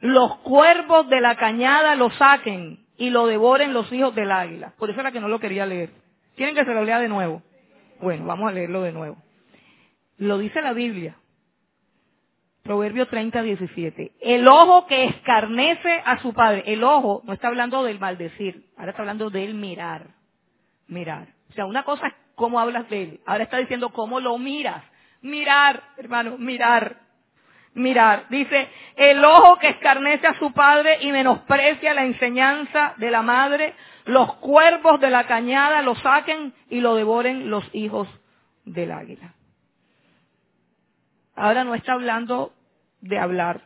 [0.00, 4.74] los cuervos de la cañada lo saquen y lo devoren los hijos del águila.
[4.78, 5.90] Por eso era que no lo quería leer.
[6.36, 7.42] ¿Quieren que se lo lea de nuevo?
[8.00, 9.16] Bueno, vamos a leerlo de nuevo.
[10.18, 11.16] Lo dice la Biblia.
[12.66, 14.12] Proverbio 30, 17.
[14.20, 16.64] El ojo que escarnece a su padre.
[16.66, 20.08] El ojo no está hablando del maldecir, ahora está hablando del mirar.
[20.88, 21.28] Mirar.
[21.48, 23.20] O sea, una cosa es cómo hablas de él.
[23.24, 24.82] Ahora está diciendo cómo lo miras.
[25.22, 26.96] Mirar, hermano, mirar.
[27.74, 28.26] Mirar.
[28.30, 33.74] Dice, el ojo que escarnece a su padre y menosprecia la enseñanza de la madre,
[34.06, 38.08] los cuervos de la cañada lo saquen y lo devoren los hijos
[38.64, 39.34] del águila.
[41.36, 42.55] Ahora no está hablando
[43.00, 43.62] de hablar,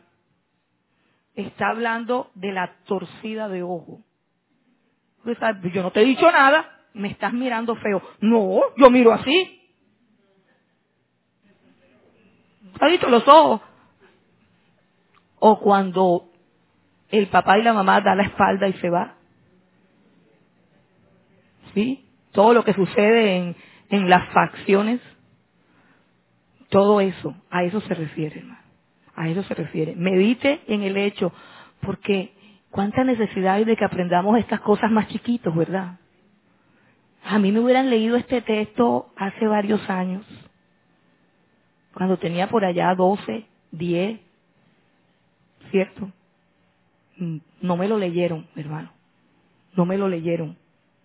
[1.34, 4.02] está hablando de la torcida de ojo.
[5.72, 8.02] Yo no te he dicho nada, me estás mirando feo.
[8.20, 9.60] No, yo miro así.
[12.80, 13.60] ¿Has visto los ojos?
[15.38, 16.30] O cuando
[17.10, 19.14] el papá y la mamá dan la espalda y se va.
[21.74, 22.06] ¿Sí?
[22.32, 23.56] Todo lo que sucede en,
[23.90, 25.00] en las facciones,
[26.68, 28.44] todo eso, a eso se refiere.
[29.20, 29.94] A eso se refiere.
[29.96, 31.30] Medite en el hecho,
[31.82, 32.32] porque
[32.70, 35.98] cuánta necesidad hay de que aprendamos estas cosas más chiquitos, ¿verdad?
[37.22, 40.24] A mí me hubieran leído este texto hace varios años,
[41.92, 44.20] cuando tenía por allá 12, 10,
[45.70, 46.10] ¿cierto?
[47.18, 48.90] Mm, no me lo leyeron, hermano.
[49.76, 50.56] No me lo leyeron,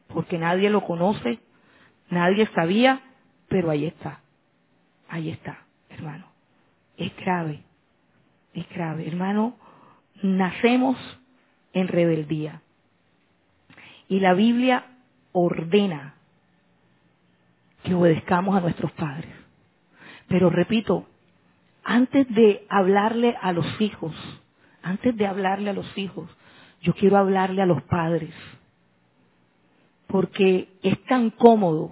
[0.07, 1.39] porque nadie lo conoce,
[2.09, 3.01] nadie sabía,
[3.49, 4.21] pero ahí está.
[5.09, 6.27] Ahí está, hermano.
[6.95, 7.65] Es grave
[8.55, 9.07] es grave.
[9.07, 9.55] Hermano,
[10.23, 10.97] nacemos
[11.73, 12.61] en rebeldía.
[14.07, 14.85] Y la Biblia
[15.31, 16.15] ordena
[17.83, 19.29] que obedezcamos a nuestros padres.
[20.27, 21.05] Pero repito,
[21.83, 24.15] antes de hablarle a los hijos,
[24.81, 26.29] antes de hablarle a los hijos,
[26.81, 28.33] yo quiero hablarle a los padres.
[30.07, 31.91] Porque es tan cómodo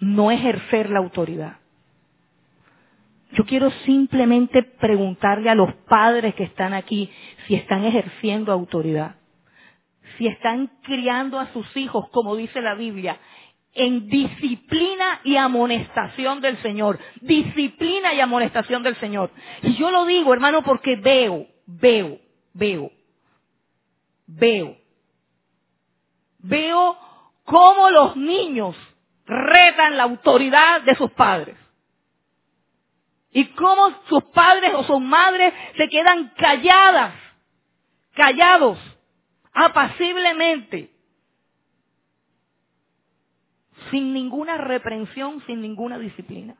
[0.00, 1.61] no ejercer la autoridad.
[3.32, 7.10] Yo quiero simplemente preguntarle a los padres que están aquí
[7.46, 9.16] si están ejerciendo autoridad,
[10.18, 13.18] si están criando a sus hijos, como dice la Biblia,
[13.74, 16.98] en disciplina y amonestación del Señor.
[17.22, 19.30] Disciplina y amonestación del Señor.
[19.62, 22.18] Y yo lo digo, hermano, porque veo, veo,
[22.52, 22.90] veo,
[24.26, 24.76] veo,
[26.38, 26.98] veo
[27.44, 28.76] cómo los niños
[29.24, 31.56] retan la autoridad de sus padres.
[33.32, 37.14] Y cómo sus padres o sus madres se quedan calladas,
[38.14, 38.78] callados,
[39.52, 40.90] apaciblemente,
[43.90, 46.56] sin ninguna reprensión, sin ninguna disciplina.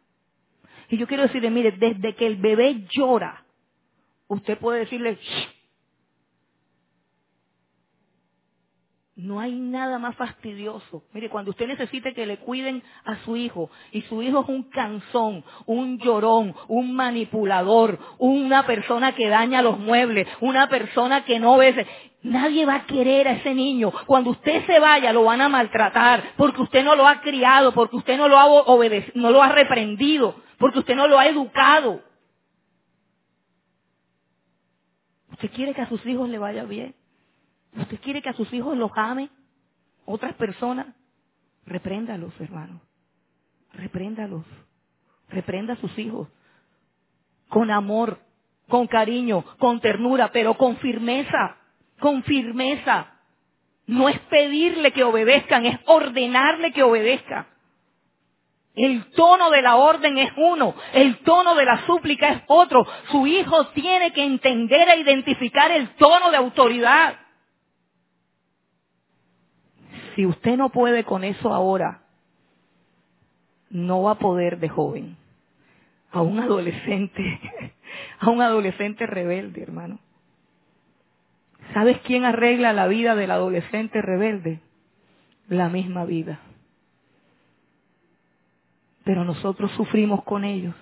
[0.88, 3.44] Y yo quiero decirle, mire, desde que el bebé llora,
[4.28, 5.18] usted puede decirle,
[9.22, 11.04] No hay nada más fastidioso.
[11.12, 14.64] Mire, cuando usted necesite que le cuiden a su hijo y su hijo es un
[14.64, 21.56] canzón, un llorón, un manipulador, una persona que daña los muebles, una persona que no
[21.56, 21.86] ve,
[22.24, 23.92] nadie va a querer a ese niño.
[24.06, 27.94] Cuando usted se vaya lo van a maltratar porque usted no lo ha criado, porque
[27.94, 32.02] usted no lo ha obedecido, no lo ha reprendido, porque usted no lo ha educado.
[35.30, 36.96] Usted quiere que a sus hijos le vaya bien.
[37.76, 39.30] ¿Usted quiere que a sus hijos los ame?
[40.04, 40.86] ¿Otras personas?
[41.64, 42.80] Repréndalos, hermanos.
[43.72, 44.44] Repréndalos.
[45.28, 46.28] Reprenda a sus hijos.
[47.48, 48.18] Con amor,
[48.68, 51.56] con cariño, con ternura, pero con firmeza.
[52.00, 53.12] Con firmeza.
[53.86, 57.46] No es pedirle que obedezcan, es ordenarle que obedezca.
[58.74, 62.86] El tono de la orden es uno, el tono de la súplica es otro.
[63.10, 67.16] Su hijo tiene que entender e identificar el tono de autoridad.
[70.14, 72.02] Si usted no puede con eso ahora,
[73.70, 75.16] no va a poder de joven.
[76.10, 77.40] A un adolescente,
[78.20, 79.98] a un adolescente rebelde, hermano.
[81.72, 84.60] ¿Sabes quién arregla la vida del adolescente rebelde?
[85.48, 86.40] La misma vida.
[89.04, 90.74] Pero nosotros sufrimos con ellos.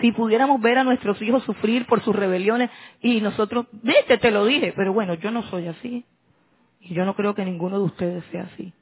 [0.00, 2.70] Si pudiéramos ver a nuestros hijos sufrir por sus rebeliones
[3.02, 6.04] y nosotros, vete, te lo dije, pero bueno, yo no soy así.
[6.82, 8.72] Y yo no creo que ninguno de ustedes sea así.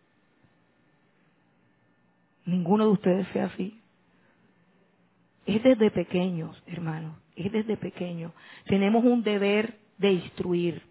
[2.46, 3.78] Ninguno de ustedes sea así.
[5.46, 8.32] Es desde pequeños, hermanos, es desde pequeños.
[8.66, 10.82] Tenemos un deber de instruir.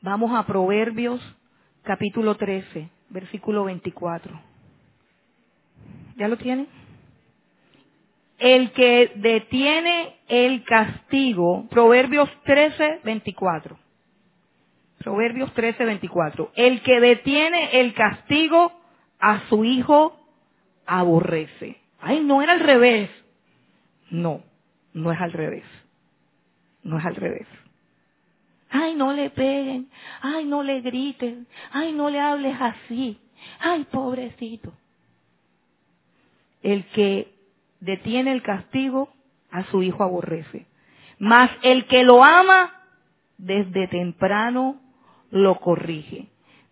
[0.00, 1.20] Vamos a Proverbios
[1.82, 4.40] capítulo 13, versículo 24.
[6.16, 6.68] ¿Ya lo tienen?
[8.38, 13.83] El que detiene el castigo, Proverbios 13, 24.
[15.04, 16.50] Proverbios 13, 24.
[16.56, 18.72] El que detiene el castigo
[19.20, 20.18] a su hijo
[20.86, 21.76] aborrece.
[22.00, 23.10] Ay, no era al revés.
[24.10, 24.40] No,
[24.94, 25.64] no es al revés.
[26.82, 27.46] No es al revés.
[28.70, 29.90] Ay, no le peguen.
[30.22, 31.46] Ay, no le griten.
[31.70, 33.18] Ay, no le hables así.
[33.60, 34.72] Ay, pobrecito.
[36.62, 37.30] El que
[37.80, 39.10] detiene el castigo
[39.50, 40.64] a su hijo aborrece.
[41.18, 42.72] Mas el que lo ama
[43.36, 44.80] desde temprano
[45.34, 46.28] lo corrige.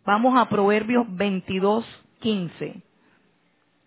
[0.06, 1.84] Vamos a Proverbios 22,
[2.20, 2.80] 15.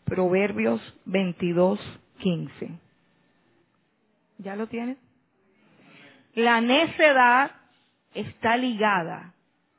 [0.03, 1.80] Proverbios 22,
[2.19, 2.71] 15.
[4.39, 4.97] ¿Ya lo tienes?
[6.34, 7.51] La necedad
[8.13, 9.34] está ligada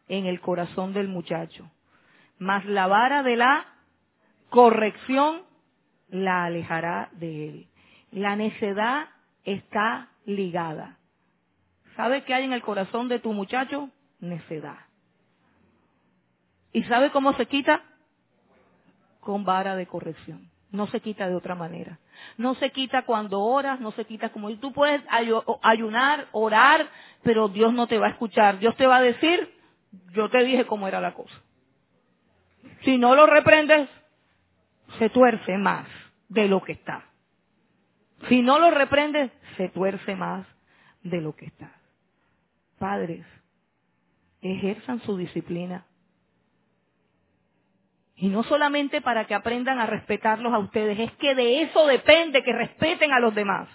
[0.09, 1.71] en el corazón del muchacho,
[2.39, 3.67] mas la vara de la
[4.49, 5.43] corrección
[6.09, 7.67] la alejará de él.
[8.13, 9.09] La necedad
[9.45, 10.97] está ligada.
[11.97, 13.91] ¿Sabes qué hay en el corazón de tu muchacho?
[14.21, 14.86] Necedad.
[16.77, 17.81] ¿Y sabe cómo se quita?
[19.21, 20.51] Con vara de corrección.
[20.71, 21.99] No se quita de otra manera.
[22.37, 25.01] No se quita cuando oras, no se quita como tú puedes
[25.63, 26.87] ayunar, orar,
[27.23, 28.59] pero Dios no te va a escuchar.
[28.59, 29.55] Dios te va a decir,
[30.13, 31.35] yo te dije cómo era la cosa.
[32.85, 33.89] Si no lo reprendes,
[34.99, 35.89] se tuerce más
[36.29, 37.07] de lo que está.
[38.29, 40.47] Si no lo reprendes, se tuerce más
[41.03, 41.73] de lo que está.
[42.79, 43.25] Padres,
[44.43, 45.87] ejerzan su disciplina
[48.17, 52.43] y no solamente para que aprendan a respetarlos a ustedes, es que de eso depende
[52.43, 53.69] que respeten a los demás.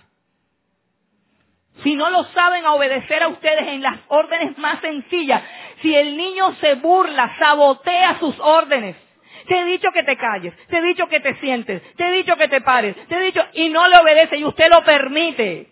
[1.84, 5.44] Si no lo saben obedecer a ustedes en las órdenes más sencillas,
[5.82, 8.96] si el niño se burla, sabotea sus órdenes,
[9.48, 12.36] te he dicho que te calles, te he dicho que te sientes, te he dicho
[12.36, 15.72] que te pares, te he dicho y no le obedece y usted lo permite,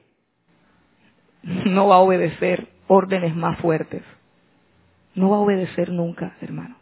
[1.44, 4.04] no va a obedecer órdenes más fuertes.
[5.16, 6.79] No va a obedecer nunca, hermano.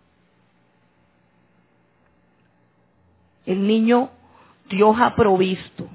[3.47, 4.11] El niño
[4.69, 5.89] Dios ha provisto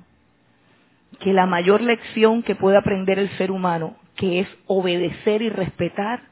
[1.20, 6.22] que la mayor lección que puede aprender el ser humano, que es obedecer y respetar,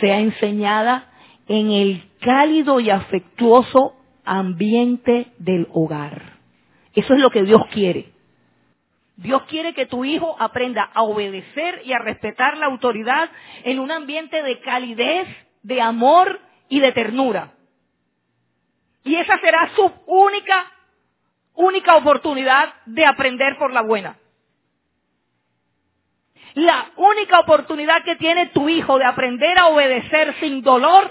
[0.00, 1.10] sea enseñada
[1.46, 3.94] en el cálido y afectuoso
[4.24, 6.38] ambiente del hogar.
[6.94, 8.12] Eso es lo que Dios quiere.
[9.16, 13.28] Dios quiere que tu hijo aprenda a obedecer y a respetar la autoridad
[13.64, 15.28] en un ambiente de calidez,
[15.62, 17.52] de amor y de ternura.
[19.08, 20.70] Y esa será su única,
[21.54, 24.18] única oportunidad de aprender por la buena.
[26.52, 31.10] La única oportunidad que tiene tu hijo de aprender a obedecer sin dolor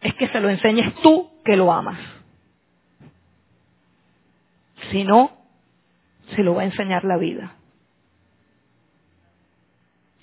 [0.00, 2.00] es que se lo enseñes tú que lo amas.
[4.90, 5.30] Si no,
[6.34, 7.54] se lo va a enseñar la vida.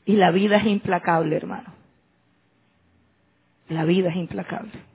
[0.03, 1.73] Y la vida es implacable, hermano.
[3.69, 4.90] La vida es implacable.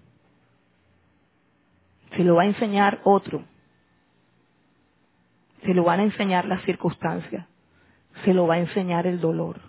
[2.17, 3.45] Se lo va a enseñar otro.
[5.65, 7.47] Se lo van a enseñar las circunstancias.
[8.25, 9.61] Se lo va a enseñar el dolor.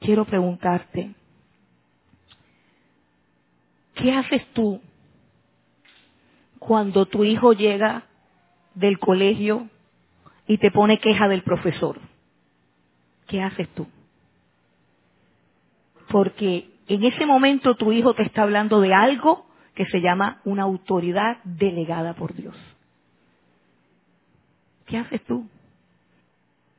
[0.00, 1.14] Quiero preguntarte,
[3.94, 4.80] ¿qué haces tú
[6.58, 8.04] cuando tu hijo llega
[8.74, 9.68] del colegio
[10.46, 11.98] y te pone queja del profesor,
[13.26, 13.86] ¿qué haces tú?
[16.10, 20.64] Porque en ese momento tu hijo te está hablando de algo que se llama una
[20.64, 22.54] autoridad delegada por Dios.
[24.86, 25.46] ¿Qué haces tú?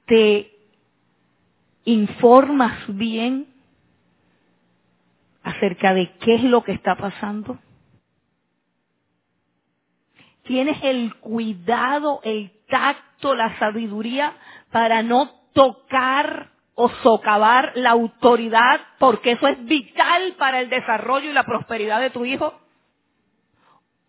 [0.05, 0.51] ¿Te
[1.85, 3.47] informas bien
[5.41, 7.57] acerca de qué es lo que está pasando?
[10.43, 14.33] tienes el cuidado, el tacto, la sabiduría
[14.71, 21.33] para no tocar o socavar la autoridad porque eso es vital para el desarrollo y
[21.33, 22.59] la prosperidad de tu hijo?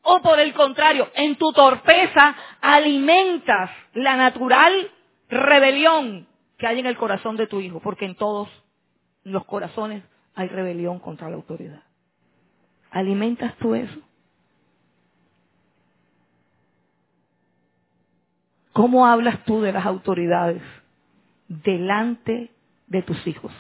[0.05, 4.91] O por el contrario, en tu torpeza alimentas la natural
[5.31, 6.27] rebelión
[6.59, 8.49] que hay en el corazón de tu hijo, porque en todos
[9.25, 11.83] los corazones hay rebelión contra la autoridad.
[12.91, 13.99] ¿Alimentas tú eso?
[18.75, 20.63] ¿Cómo hablas tú de las autoridades
[21.49, 22.51] delante
[22.89, 23.53] de tus hijos?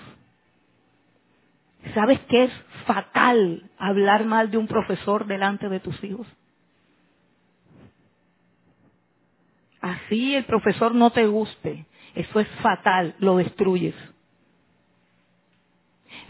[1.92, 2.52] ¿Sabes qué es
[2.86, 6.26] fatal hablar mal de un profesor delante de tus hijos?
[9.80, 11.84] Así el profesor no te guste.
[12.14, 13.94] Eso es fatal, lo destruyes.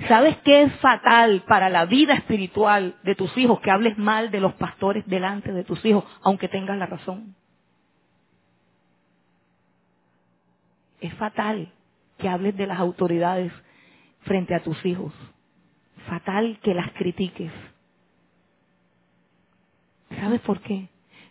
[0.09, 4.41] ¿Sabes qué es fatal para la vida espiritual de tus hijos que hables mal de
[4.41, 7.37] los pastores delante de tus hijos, aunque tengas la razón?
[11.01, 11.71] Es fatal
[12.19, 13.53] que hables de las autoridades
[14.23, 15.13] frente a tus hijos.
[16.09, 17.53] Fatal que las critiques.
[20.21, 20.89] ¿Sabes por qué?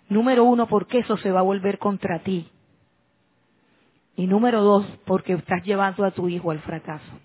[0.09, 2.49] Número uno, porque eso se va a volver contra ti.
[4.15, 7.19] Y número dos, porque estás llevando a tu hijo al fracaso.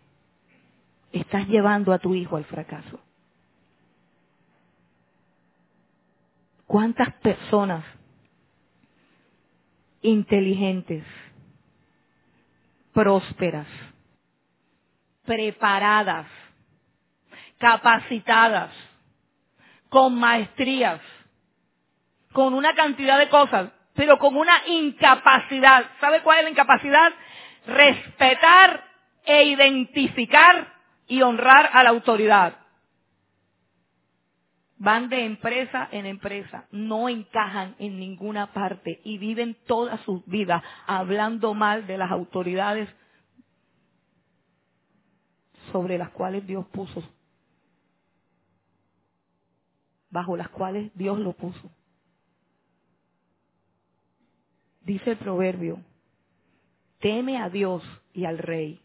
[1.12, 3.00] Estás llevando a tu hijo al fracaso.
[6.66, 7.84] ¿Cuántas personas
[10.02, 11.04] inteligentes
[12.92, 13.66] prósperas,
[15.24, 16.26] preparadas,
[17.58, 18.70] capacitadas,
[19.88, 21.00] con maestrías,
[22.32, 25.84] con una cantidad de cosas, pero con una incapacidad.
[26.00, 27.12] ¿Sabe cuál es la incapacidad?
[27.66, 28.84] Respetar
[29.24, 30.74] e identificar
[31.06, 32.54] y honrar a la autoridad
[34.78, 40.62] van de empresa en empresa, no encajan en ninguna parte y viven toda su vida
[40.86, 42.88] hablando mal de las autoridades
[45.72, 47.02] sobre las cuales Dios puso,
[50.10, 51.70] bajo las cuales Dios lo puso.
[54.82, 55.80] Dice el proverbio,
[57.00, 57.82] teme a Dios
[58.14, 58.80] y al rey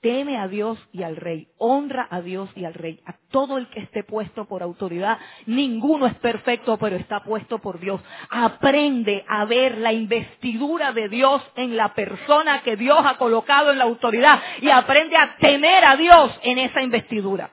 [0.00, 3.68] Teme a Dios y al rey, honra a Dios y al rey, a todo el
[3.68, 5.18] que esté puesto por autoridad.
[5.46, 8.00] Ninguno es perfecto, pero está puesto por Dios.
[8.30, 13.78] Aprende a ver la investidura de Dios en la persona que Dios ha colocado en
[13.78, 17.50] la autoridad y aprende a temer a Dios en esa investidura.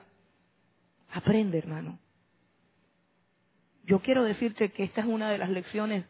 [1.14, 1.98] Aprende, hermano.
[3.86, 6.04] Yo quiero decirte que esta es una de las lecciones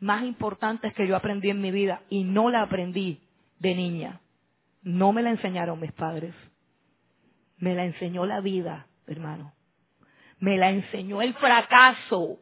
[0.00, 3.20] más importantes que yo aprendí en mi vida y no la aprendí
[3.58, 4.20] de niña.
[4.82, 6.34] No me la enseñaron mis padres.
[7.58, 9.52] Me la enseñó la vida, hermano.
[10.40, 12.38] Me la enseñó el fracaso.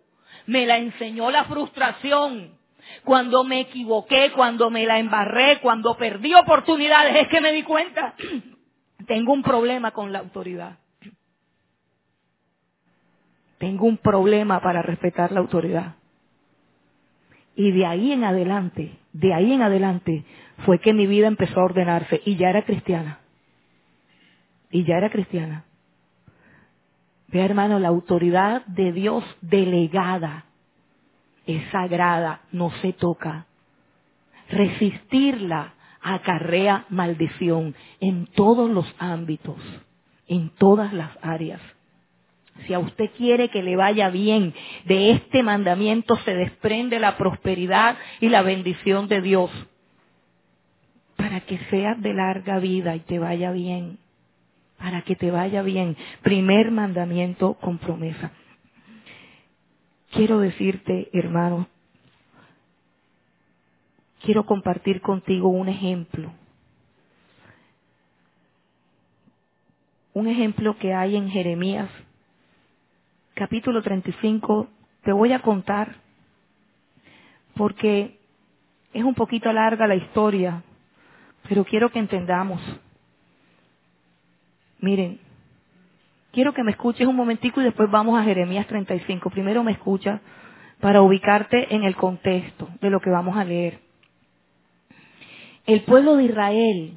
[0.46, 2.58] Me la enseñó la frustración.
[3.04, 8.14] Cuando me equivoqué, cuando me la embarré, cuando perdí oportunidades, es que me di cuenta.
[9.06, 10.78] Tengo un problema con la autoridad.
[13.60, 15.96] Tengo un problema para respetar la autoridad.
[17.54, 20.24] Y de ahí en adelante, de ahí en adelante,
[20.64, 23.18] fue que mi vida empezó a ordenarse y ya era cristiana.
[24.70, 25.64] Y ya era cristiana.
[27.28, 30.46] Vea hermano, la autoridad de Dios delegada
[31.44, 33.44] es sagrada, no se toca.
[34.48, 39.58] Resistirla acarrea maldición en todos los ámbitos,
[40.28, 41.60] en todas las áreas.
[42.66, 47.96] Si a usted quiere que le vaya bien, de este mandamiento se desprende la prosperidad
[48.20, 49.50] y la bendición de Dios.
[51.16, 53.98] Para que seas de larga vida y te vaya bien.
[54.78, 55.96] Para que te vaya bien.
[56.22, 58.32] Primer mandamiento con promesa.
[60.10, 61.68] Quiero decirte, hermano,
[64.22, 66.32] quiero compartir contigo un ejemplo.
[70.12, 71.88] Un ejemplo que hay en Jeremías
[73.40, 74.68] capítulo 35,
[75.02, 75.96] te voy a contar,
[77.54, 78.18] porque
[78.92, 80.62] es un poquito larga la historia,
[81.48, 82.60] pero quiero que entendamos.
[84.80, 85.20] Miren,
[86.32, 89.30] quiero que me escuches un momentico y después vamos a Jeremías 35.
[89.30, 90.20] Primero me escucha
[90.78, 93.80] para ubicarte en el contexto de lo que vamos a leer.
[95.64, 96.92] El pueblo de Israel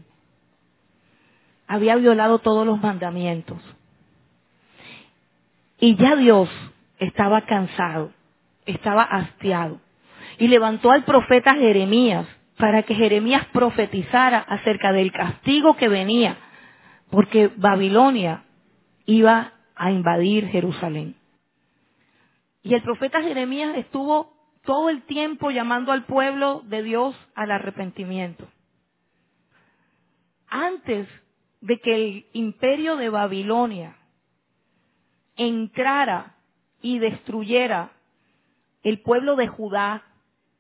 [1.68, 3.62] había violado todos los mandamientos.
[5.84, 6.50] Y ya Dios
[6.98, 8.14] estaba cansado,
[8.66, 9.82] estaba hastiado.
[10.38, 12.26] Y levantó al profeta Jeremías
[12.58, 16.38] para que Jeremías profetizara acerca del castigo que venía,
[17.10, 18.46] porque Babilonia
[19.06, 21.18] iba a invadir Jerusalén.
[22.62, 24.32] Y el profeta Jeremías estuvo
[24.64, 28.48] todo el tiempo llamando al pueblo de Dios al arrepentimiento.
[30.48, 31.10] Antes
[31.60, 33.98] de que el imperio de Babilonia
[35.36, 36.36] entrara
[36.82, 37.92] y destruyera
[38.84, 40.04] el pueblo de Judá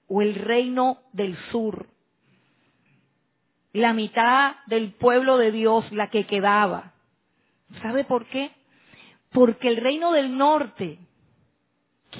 [0.07, 1.87] o el reino del sur,
[3.73, 6.93] la mitad del pueblo de Dios, la que quedaba.
[7.81, 8.51] ¿Sabe por qué?
[9.31, 10.99] Porque el reino del norte,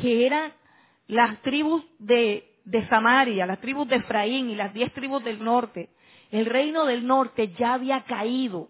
[0.02, 0.52] que eran
[1.08, 5.90] las tribus de, de Samaria, las tribus de Efraín y las diez tribus del norte,
[6.32, 8.70] el reino del norte ya había caído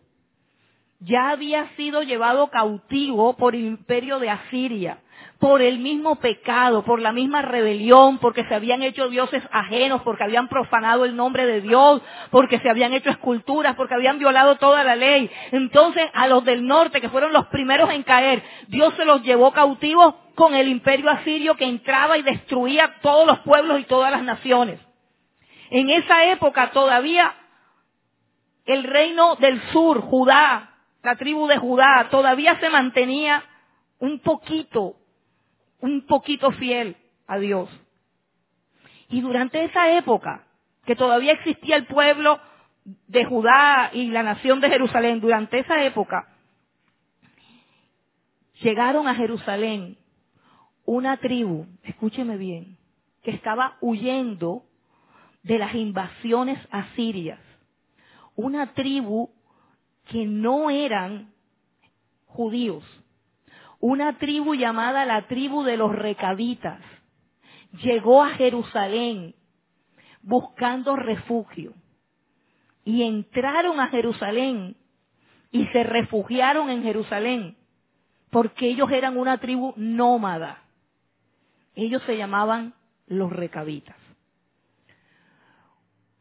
[1.04, 4.99] ya había sido llevado cautivo por el imperio de Asiria,
[5.39, 10.24] por el mismo pecado, por la misma rebelión, porque se habían hecho dioses ajenos, porque
[10.24, 12.01] habían profanado el nombre de Dios,
[12.32, 15.30] porque se habían hecho esculturas, porque habían violado toda la ley.
[15.51, 19.51] Entonces a los del norte, que fueron los primeros en caer, Dios se los llevó
[19.51, 24.24] cautivos con el imperio asirio que entraba y destruía todos los pueblos y todas las
[24.24, 24.80] naciones.
[25.70, 27.34] En esa época todavía
[28.66, 30.72] el reino del sur, Judá,
[31.04, 33.43] la tribu de Judá todavía se mantenía
[33.99, 34.95] un poquito,
[35.82, 36.95] un poquito fiel
[37.28, 37.70] a Dios.
[39.10, 40.47] Y durante esa época,
[40.86, 42.39] que todavía existía el pueblo
[42.86, 46.28] de Judá y la nación de Jerusalén, durante esa época,
[48.62, 49.97] llegaron a Jerusalén
[50.86, 52.78] una tribu, escúcheme bien,
[53.24, 54.64] que estaba huyendo
[55.43, 57.39] de las invasiones asirias.
[58.36, 59.30] Una tribu
[60.06, 61.34] que no eran
[62.26, 62.84] judíos.
[63.80, 66.80] Una tribu llamada la tribu de los recaditas
[67.82, 69.36] llegó a Jerusalén
[70.22, 71.74] buscando refugio.
[72.86, 74.76] Y entraron a Jerusalén
[75.51, 77.58] y se refugiaron en Jerusalén
[78.30, 80.64] porque ellos eran una tribu nómada.
[81.76, 82.74] Ellos se llamaban
[83.08, 83.95] los recabitas.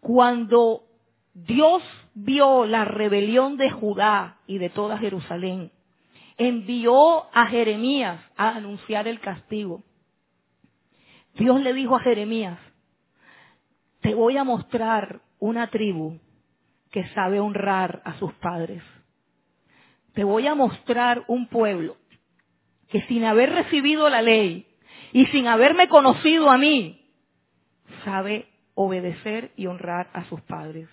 [0.00, 0.84] Cuando
[1.32, 1.82] Dios
[2.14, 5.70] vio la rebelión de Judá y de toda Jerusalén.
[6.36, 9.82] Envió a Jeremías a anunciar el castigo.
[11.34, 12.58] Dios le dijo a Jeremías,
[14.00, 16.18] te voy a mostrar una tribu
[16.90, 18.82] que sabe honrar a sus padres.
[20.14, 21.96] Te voy a mostrar un pueblo
[22.88, 24.66] que sin haber recibido la ley
[25.12, 27.06] y sin haberme conocido a mí,
[28.04, 30.88] sabe obedecer y honrar a sus padres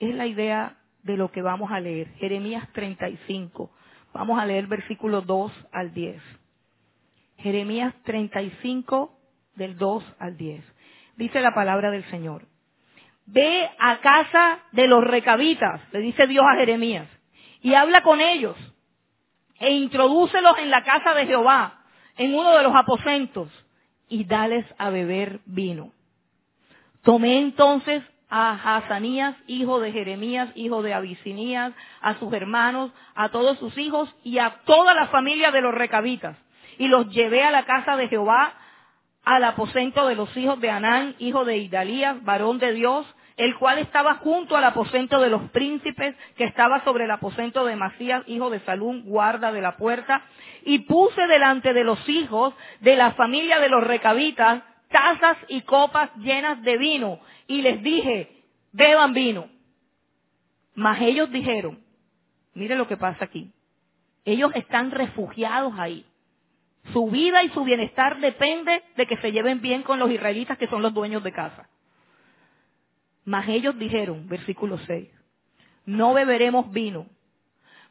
[0.00, 2.08] es la idea de lo que vamos a leer.
[2.14, 3.70] Jeremías 35.
[4.12, 6.22] Vamos a leer versículos 2 al 10.
[7.38, 9.18] Jeremías 35
[9.56, 10.64] del 2 al 10.
[11.16, 12.46] dice la palabra del Señor.
[13.26, 17.08] Ve a casa de los recabitas, le dice Dios a Jeremías,
[17.62, 18.56] y habla con ellos,
[19.58, 21.84] e introdúcelos en la casa de Jehová,
[22.16, 23.48] en uno de los aposentos,
[24.08, 25.92] y dales a beber vino.
[27.02, 28.02] Tomé entonces
[28.36, 34.12] a Hazanías, hijo de Jeremías, hijo de Abisinías, a sus hermanos, a todos sus hijos
[34.24, 36.36] y a toda la familia de los recabitas,
[36.76, 38.54] y los llevé a la casa de Jehová
[39.24, 43.06] al aposento de los hijos de Anán, hijo de Idalías, varón de Dios,
[43.36, 47.76] el cual estaba junto al aposento de los príncipes, que estaba sobre el aposento de
[47.76, 50.22] Masías, hijo de Salún, guarda de la puerta,
[50.64, 54.64] y puse delante de los hijos de la familia de los recabitas
[54.94, 57.18] tazas y copas llenas de vino,
[57.48, 59.48] y les dije, beban vino.
[60.76, 61.82] Mas ellos dijeron,
[62.54, 63.50] mire lo que pasa aquí,
[64.24, 66.06] ellos están refugiados ahí.
[66.92, 70.68] Su vida y su bienestar depende de que se lleven bien con los israelitas que
[70.68, 71.68] son los dueños de casa.
[73.24, 75.08] Mas ellos dijeron, versículo 6,
[75.86, 77.06] no beberemos vino,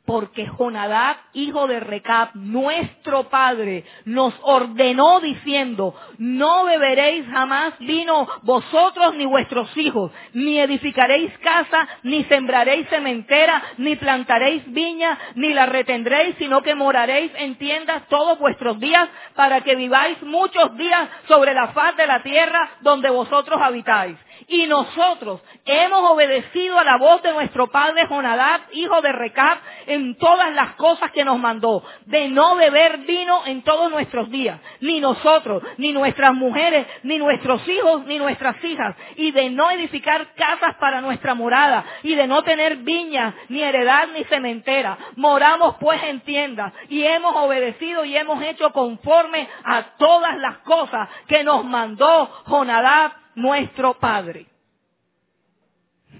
[0.06, 9.16] porque Jonadab, hijo de Recab, nuestro padre, nos ordenó diciendo, no beberéis jamás vino vosotros
[9.16, 16.36] ni vuestros hijos, ni edificaréis casa, ni sembraréis cementera, ni plantaréis viña, ni la retendréis,
[16.38, 21.70] sino que moraréis en tiendas todos vuestros días, para que viváis muchos días sobre la
[21.70, 24.18] faz de la tierra donde vosotros habitáis.
[24.48, 29.58] Y nosotros hemos obedecido a la voz de nuestro padre Jonadab, hijo de Recab,
[29.88, 34.60] en todas las cosas que nos mandó, de no beber vino en todos nuestros días,
[34.82, 40.34] ni nosotros, ni nuestras mujeres, ni nuestros hijos, ni nuestras hijas, y de no edificar
[40.36, 44.98] casas para nuestra morada, y de no tener viñas, ni heredad, ni cementera.
[45.16, 51.10] Moramos pues en tiendas, y hemos obedecido y hemos hecho conforme a todas las cosas
[51.28, 54.48] que nos mandó Jonadab, nuestro Padre.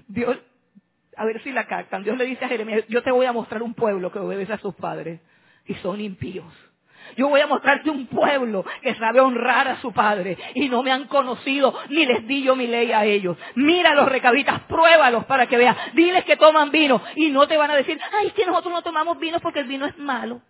[0.08, 0.38] Dios,
[1.16, 2.02] a ver si la captan.
[2.02, 4.58] Dios le dice a Jeremías, yo te voy a mostrar un pueblo que obedece a
[4.58, 5.20] sus padres
[5.66, 6.52] y son impíos.
[7.16, 10.90] Yo voy a mostrarte un pueblo que sabe honrar a su padre y no me
[10.90, 13.36] han conocido ni les di yo mi ley a ellos.
[13.54, 15.76] Mira los recabitas, pruébalos para que veas.
[15.92, 18.82] Diles que toman vino y no te van a decir, ay, es que nosotros no
[18.82, 20.40] tomamos vino porque el vino es malo.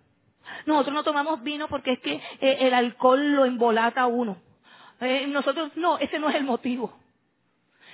[0.65, 4.39] Nosotros no tomamos vino porque es que eh, el alcohol lo embolata a uno.
[5.05, 6.93] Eh, nosotros, no, ese no es el motivo.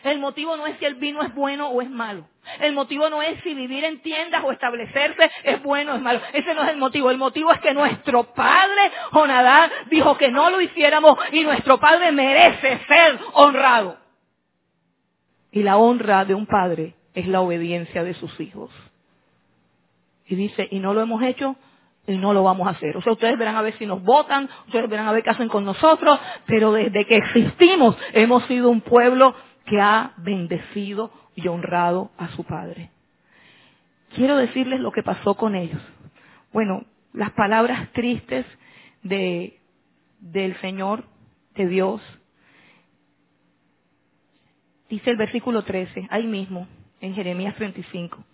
[0.03, 2.27] El motivo no es si el vino es bueno o es malo.
[2.61, 6.21] El motivo no es si vivir en tiendas o establecerse es bueno o es malo.
[6.33, 7.11] Ese no es el motivo.
[7.11, 12.13] El motivo es que nuestro padre, Jonadá, dijo que no lo hiciéramos y nuestro padre
[12.13, 13.99] merece ser honrado.
[15.53, 18.71] Y la honra de un padre es la obediencia de sus hijos.
[20.27, 21.57] Y dice, y no lo hemos hecho
[22.11, 22.97] y no lo vamos a hacer.
[22.97, 25.49] O sea, ustedes verán a ver si nos votan, ustedes verán a ver qué hacen
[25.49, 29.35] con nosotros, pero desde que existimos hemos sido un pueblo
[29.67, 32.91] que ha bendecido y honrado a su Padre.
[34.15, 35.81] Quiero decirles lo que pasó con ellos.
[36.53, 38.45] Bueno, las palabras tristes
[39.03, 39.59] de,
[40.19, 41.05] del Señor,
[41.55, 42.03] de Dios.
[44.89, 46.67] Dice el versículo 13, ahí mismo,
[47.01, 48.25] en Jeremías 35.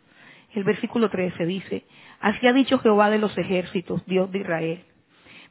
[0.54, 1.84] El versículo 13 dice,
[2.20, 4.84] así ha dicho Jehová de los ejércitos, Dios de Israel.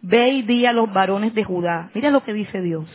[0.02, 1.90] Ve y di a los varones de Judá.
[1.94, 2.86] Mira lo que dice Dios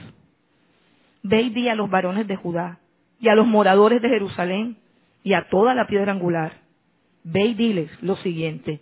[1.22, 2.78] Ve y di a los varones de Judá
[3.18, 4.76] y a los moradores de Jerusalén
[5.22, 6.52] y a toda la piedra angular.
[7.24, 8.80] Ve y diles lo siguiente.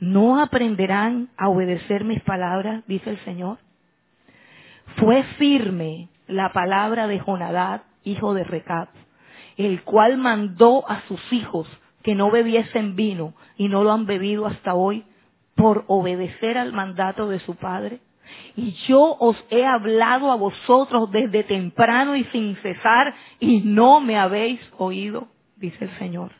[0.00, 2.84] ¿No aprenderán a obedecer mis palabras?
[2.86, 3.58] dice el Señor.
[4.96, 8.88] Fue firme la palabra de Jonadad, hijo de Recab,
[9.56, 11.68] el cual mandó a sus hijos
[12.02, 15.04] que no bebiesen vino y no lo han bebido hasta hoy
[15.54, 18.00] por obedecer al mandato de su padre.
[18.56, 24.18] Y yo os he hablado a vosotros desde temprano y sin cesar, y no me
[24.18, 26.32] habéis oído, dice el Señor.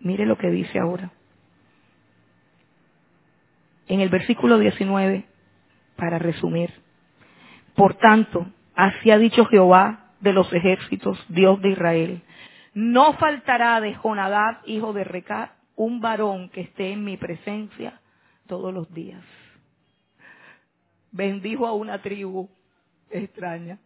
[0.00, 1.10] Mire lo que dice ahora.
[3.88, 5.24] En el versículo 19,
[5.96, 6.70] para resumir.
[7.74, 12.22] Por tanto, así ha dicho Jehová de los ejércitos, Dios de Israel.
[12.74, 18.00] No faltará de Jonadab, hijo de Recab, un varón que esté en mi presencia
[18.46, 19.22] todos los días
[21.12, 22.50] bendijo a una tribu
[23.10, 23.78] extraña.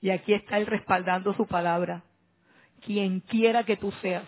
[0.00, 2.02] Y aquí está él respaldando su palabra.
[2.84, 4.26] Quien quiera que tú seas,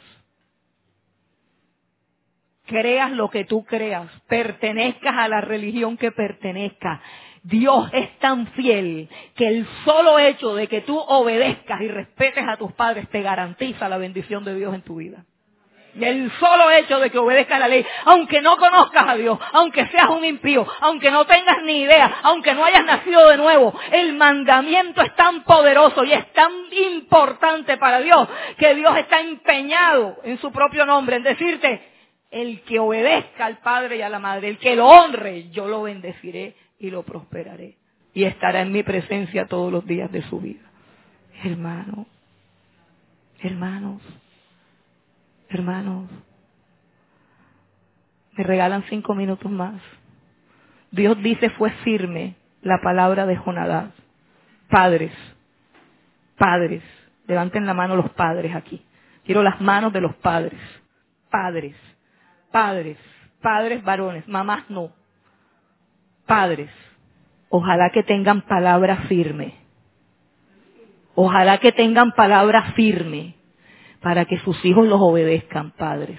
[2.66, 7.00] creas lo que tú creas, pertenezcas a la religión que pertenezcas.
[7.44, 12.56] Dios es tan fiel que el solo hecho de que tú obedezcas y respetes a
[12.56, 15.26] tus padres te garantiza la bendición de Dios en tu vida.
[15.94, 20.08] El solo hecho de que obedezcas la ley, aunque no conozcas a Dios, aunque seas
[20.08, 25.02] un impío, aunque no tengas ni idea, aunque no hayas nacido de nuevo, el mandamiento
[25.02, 28.26] es tan poderoso y es tan importante para Dios
[28.56, 31.90] que Dios está empeñado en su propio nombre en decirte,
[32.30, 35.82] el que obedezca al Padre y a la Madre, el que lo honre, yo lo
[35.82, 37.76] bendeciré y lo prosperaré.
[38.12, 40.62] Y estará en mi presencia todos los días de su vida.
[41.42, 42.06] Hermano,
[43.40, 44.00] hermanos,
[45.48, 46.08] hermanos,
[48.36, 49.80] me regalan cinco minutos más.
[50.90, 53.90] Dios dice fue firme la palabra de Jonadab.
[54.68, 55.12] Padres,
[56.38, 56.82] padres,
[57.26, 58.84] levanten la mano los padres aquí.
[59.24, 60.60] Quiero las manos de los padres.
[61.30, 61.74] Padres,
[62.52, 62.98] padres,
[63.40, 64.92] padres varones, mamás no.
[66.26, 66.70] Padres,
[67.48, 69.54] ojalá que tengan palabra firme.
[71.14, 73.34] Ojalá que tengan palabra firme
[74.00, 76.18] para que sus hijos los obedezcan, padres.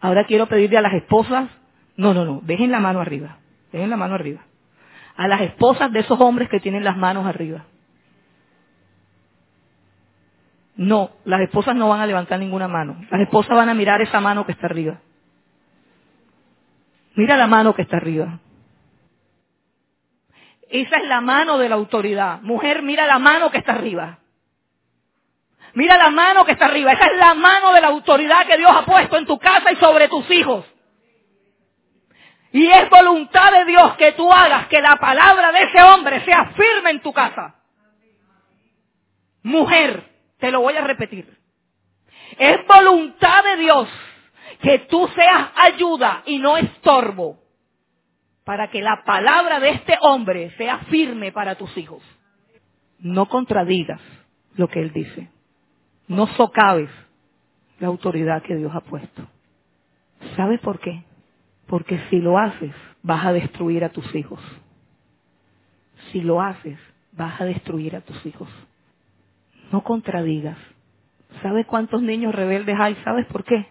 [0.00, 1.48] Ahora quiero pedirle a las esposas,
[1.96, 3.38] no, no, no, dejen la mano arriba,
[3.72, 4.42] dejen la mano arriba.
[5.16, 7.64] A las esposas de esos hombres que tienen las manos arriba.
[10.76, 12.96] No, las esposas no van a levantar ninguna mano.
[13.10, 14.98] Las esposas van a mirar esa mano que está arriba.
[17.16, 18.38] Mira la mano que está arriba.
[20.68, 22.40] Esa es la mano de la autoridad.
[22.42, 24.18] Mujer, mira la mano que está arriba.
[25.72, 26.92] Mira la mano que está arriba.
[26.92, 29.76] Esa es la mano de la autoridad que Dios ha puesto en tu casa y
[29.76, 30.66] sobre tus hijos.
[32.52, 36.52] Y es voluntad de Dios que tú hagas que la palabra de ese hombre sea
[36.54, 37.54] firme en tu casa.
[39.42, 41.34] Mujer, te lo voy a repetir.
[42.38, 43.88] Es voluntad de Dios
[44.60, 47.38] que tú seas ayuda y no estorbo
[48.44, 52.02] para que la palabra de este hombre sea firme para tus hijos.
[52.98, 54.00] No contradigas
[54.54, 55.28] lo que él dice.
[56.08, 56.90] No socaves
[57.80, 59.26] la autoridad que Dios ha puesto.
[60.36, 61.02] ¿Sabes por qué?
[61.66, 64.40] Porque si lo haces, vas a destruir a tus hijos.
[66.12, 66.78] Si lo haces,
[67.12, 68.48] vas a destruir a tus hijos.
[69.72, 70.58] No contradigas.
[71.42, 72.94] ¿Sabes cuántos niños rebeldes hay?
[73.04, 73.66] ¿Sabes por qué?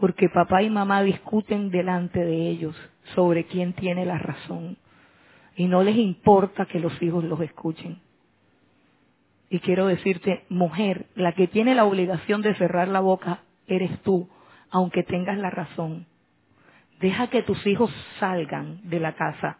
[0.00, 2.76] Porque papá y mamá discuten delante de ellos
[3.14, 4.76] sobre quién tiene la razón.
[5.56, 8.00] Y no les importa que los hijos los escuchen.
[9.48, 14.28] Y quiero decirte, mujer, la que tiene la obligación de cerrar la boca eres tú,
[14.70, 16.06] aunque tengas la razón.
[17.00, 19.58] Deja que tus hijos salgan de la casa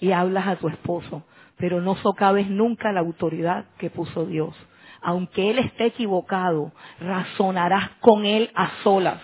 [0.00, 1.24] y hablas a tu esposo,
[1.56, 4.56] pero no socaves nunca la autoridad que puso Dios.
[5.02, 9.20] Aunque él esté equivocado, razonarás con él a solas.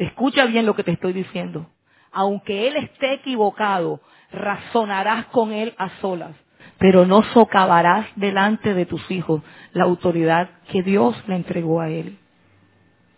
[0.00, 1.70] Escucha bien lo que te estoy diciendo
[2.12, 4.00] aunque él esté equivocado,
[4.32, 6.34] razonarás con él a solas,
[6.78, 9.42] pero no socavarás delante de tus hijos
[9.72, 12.18] la autoridad que Dios le entregó a él,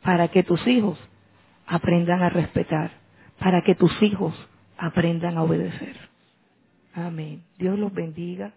[0.03, 0.99] para que tus hijos
[1.66, 2.93] aprendan a respetar,
[3.39, 4.35] para que tus hijos
[4.76, 5.97] aprendan a obedecer.
[6.95, 7.45] Amén.
[7.57, 8.53] Dios los bendiga.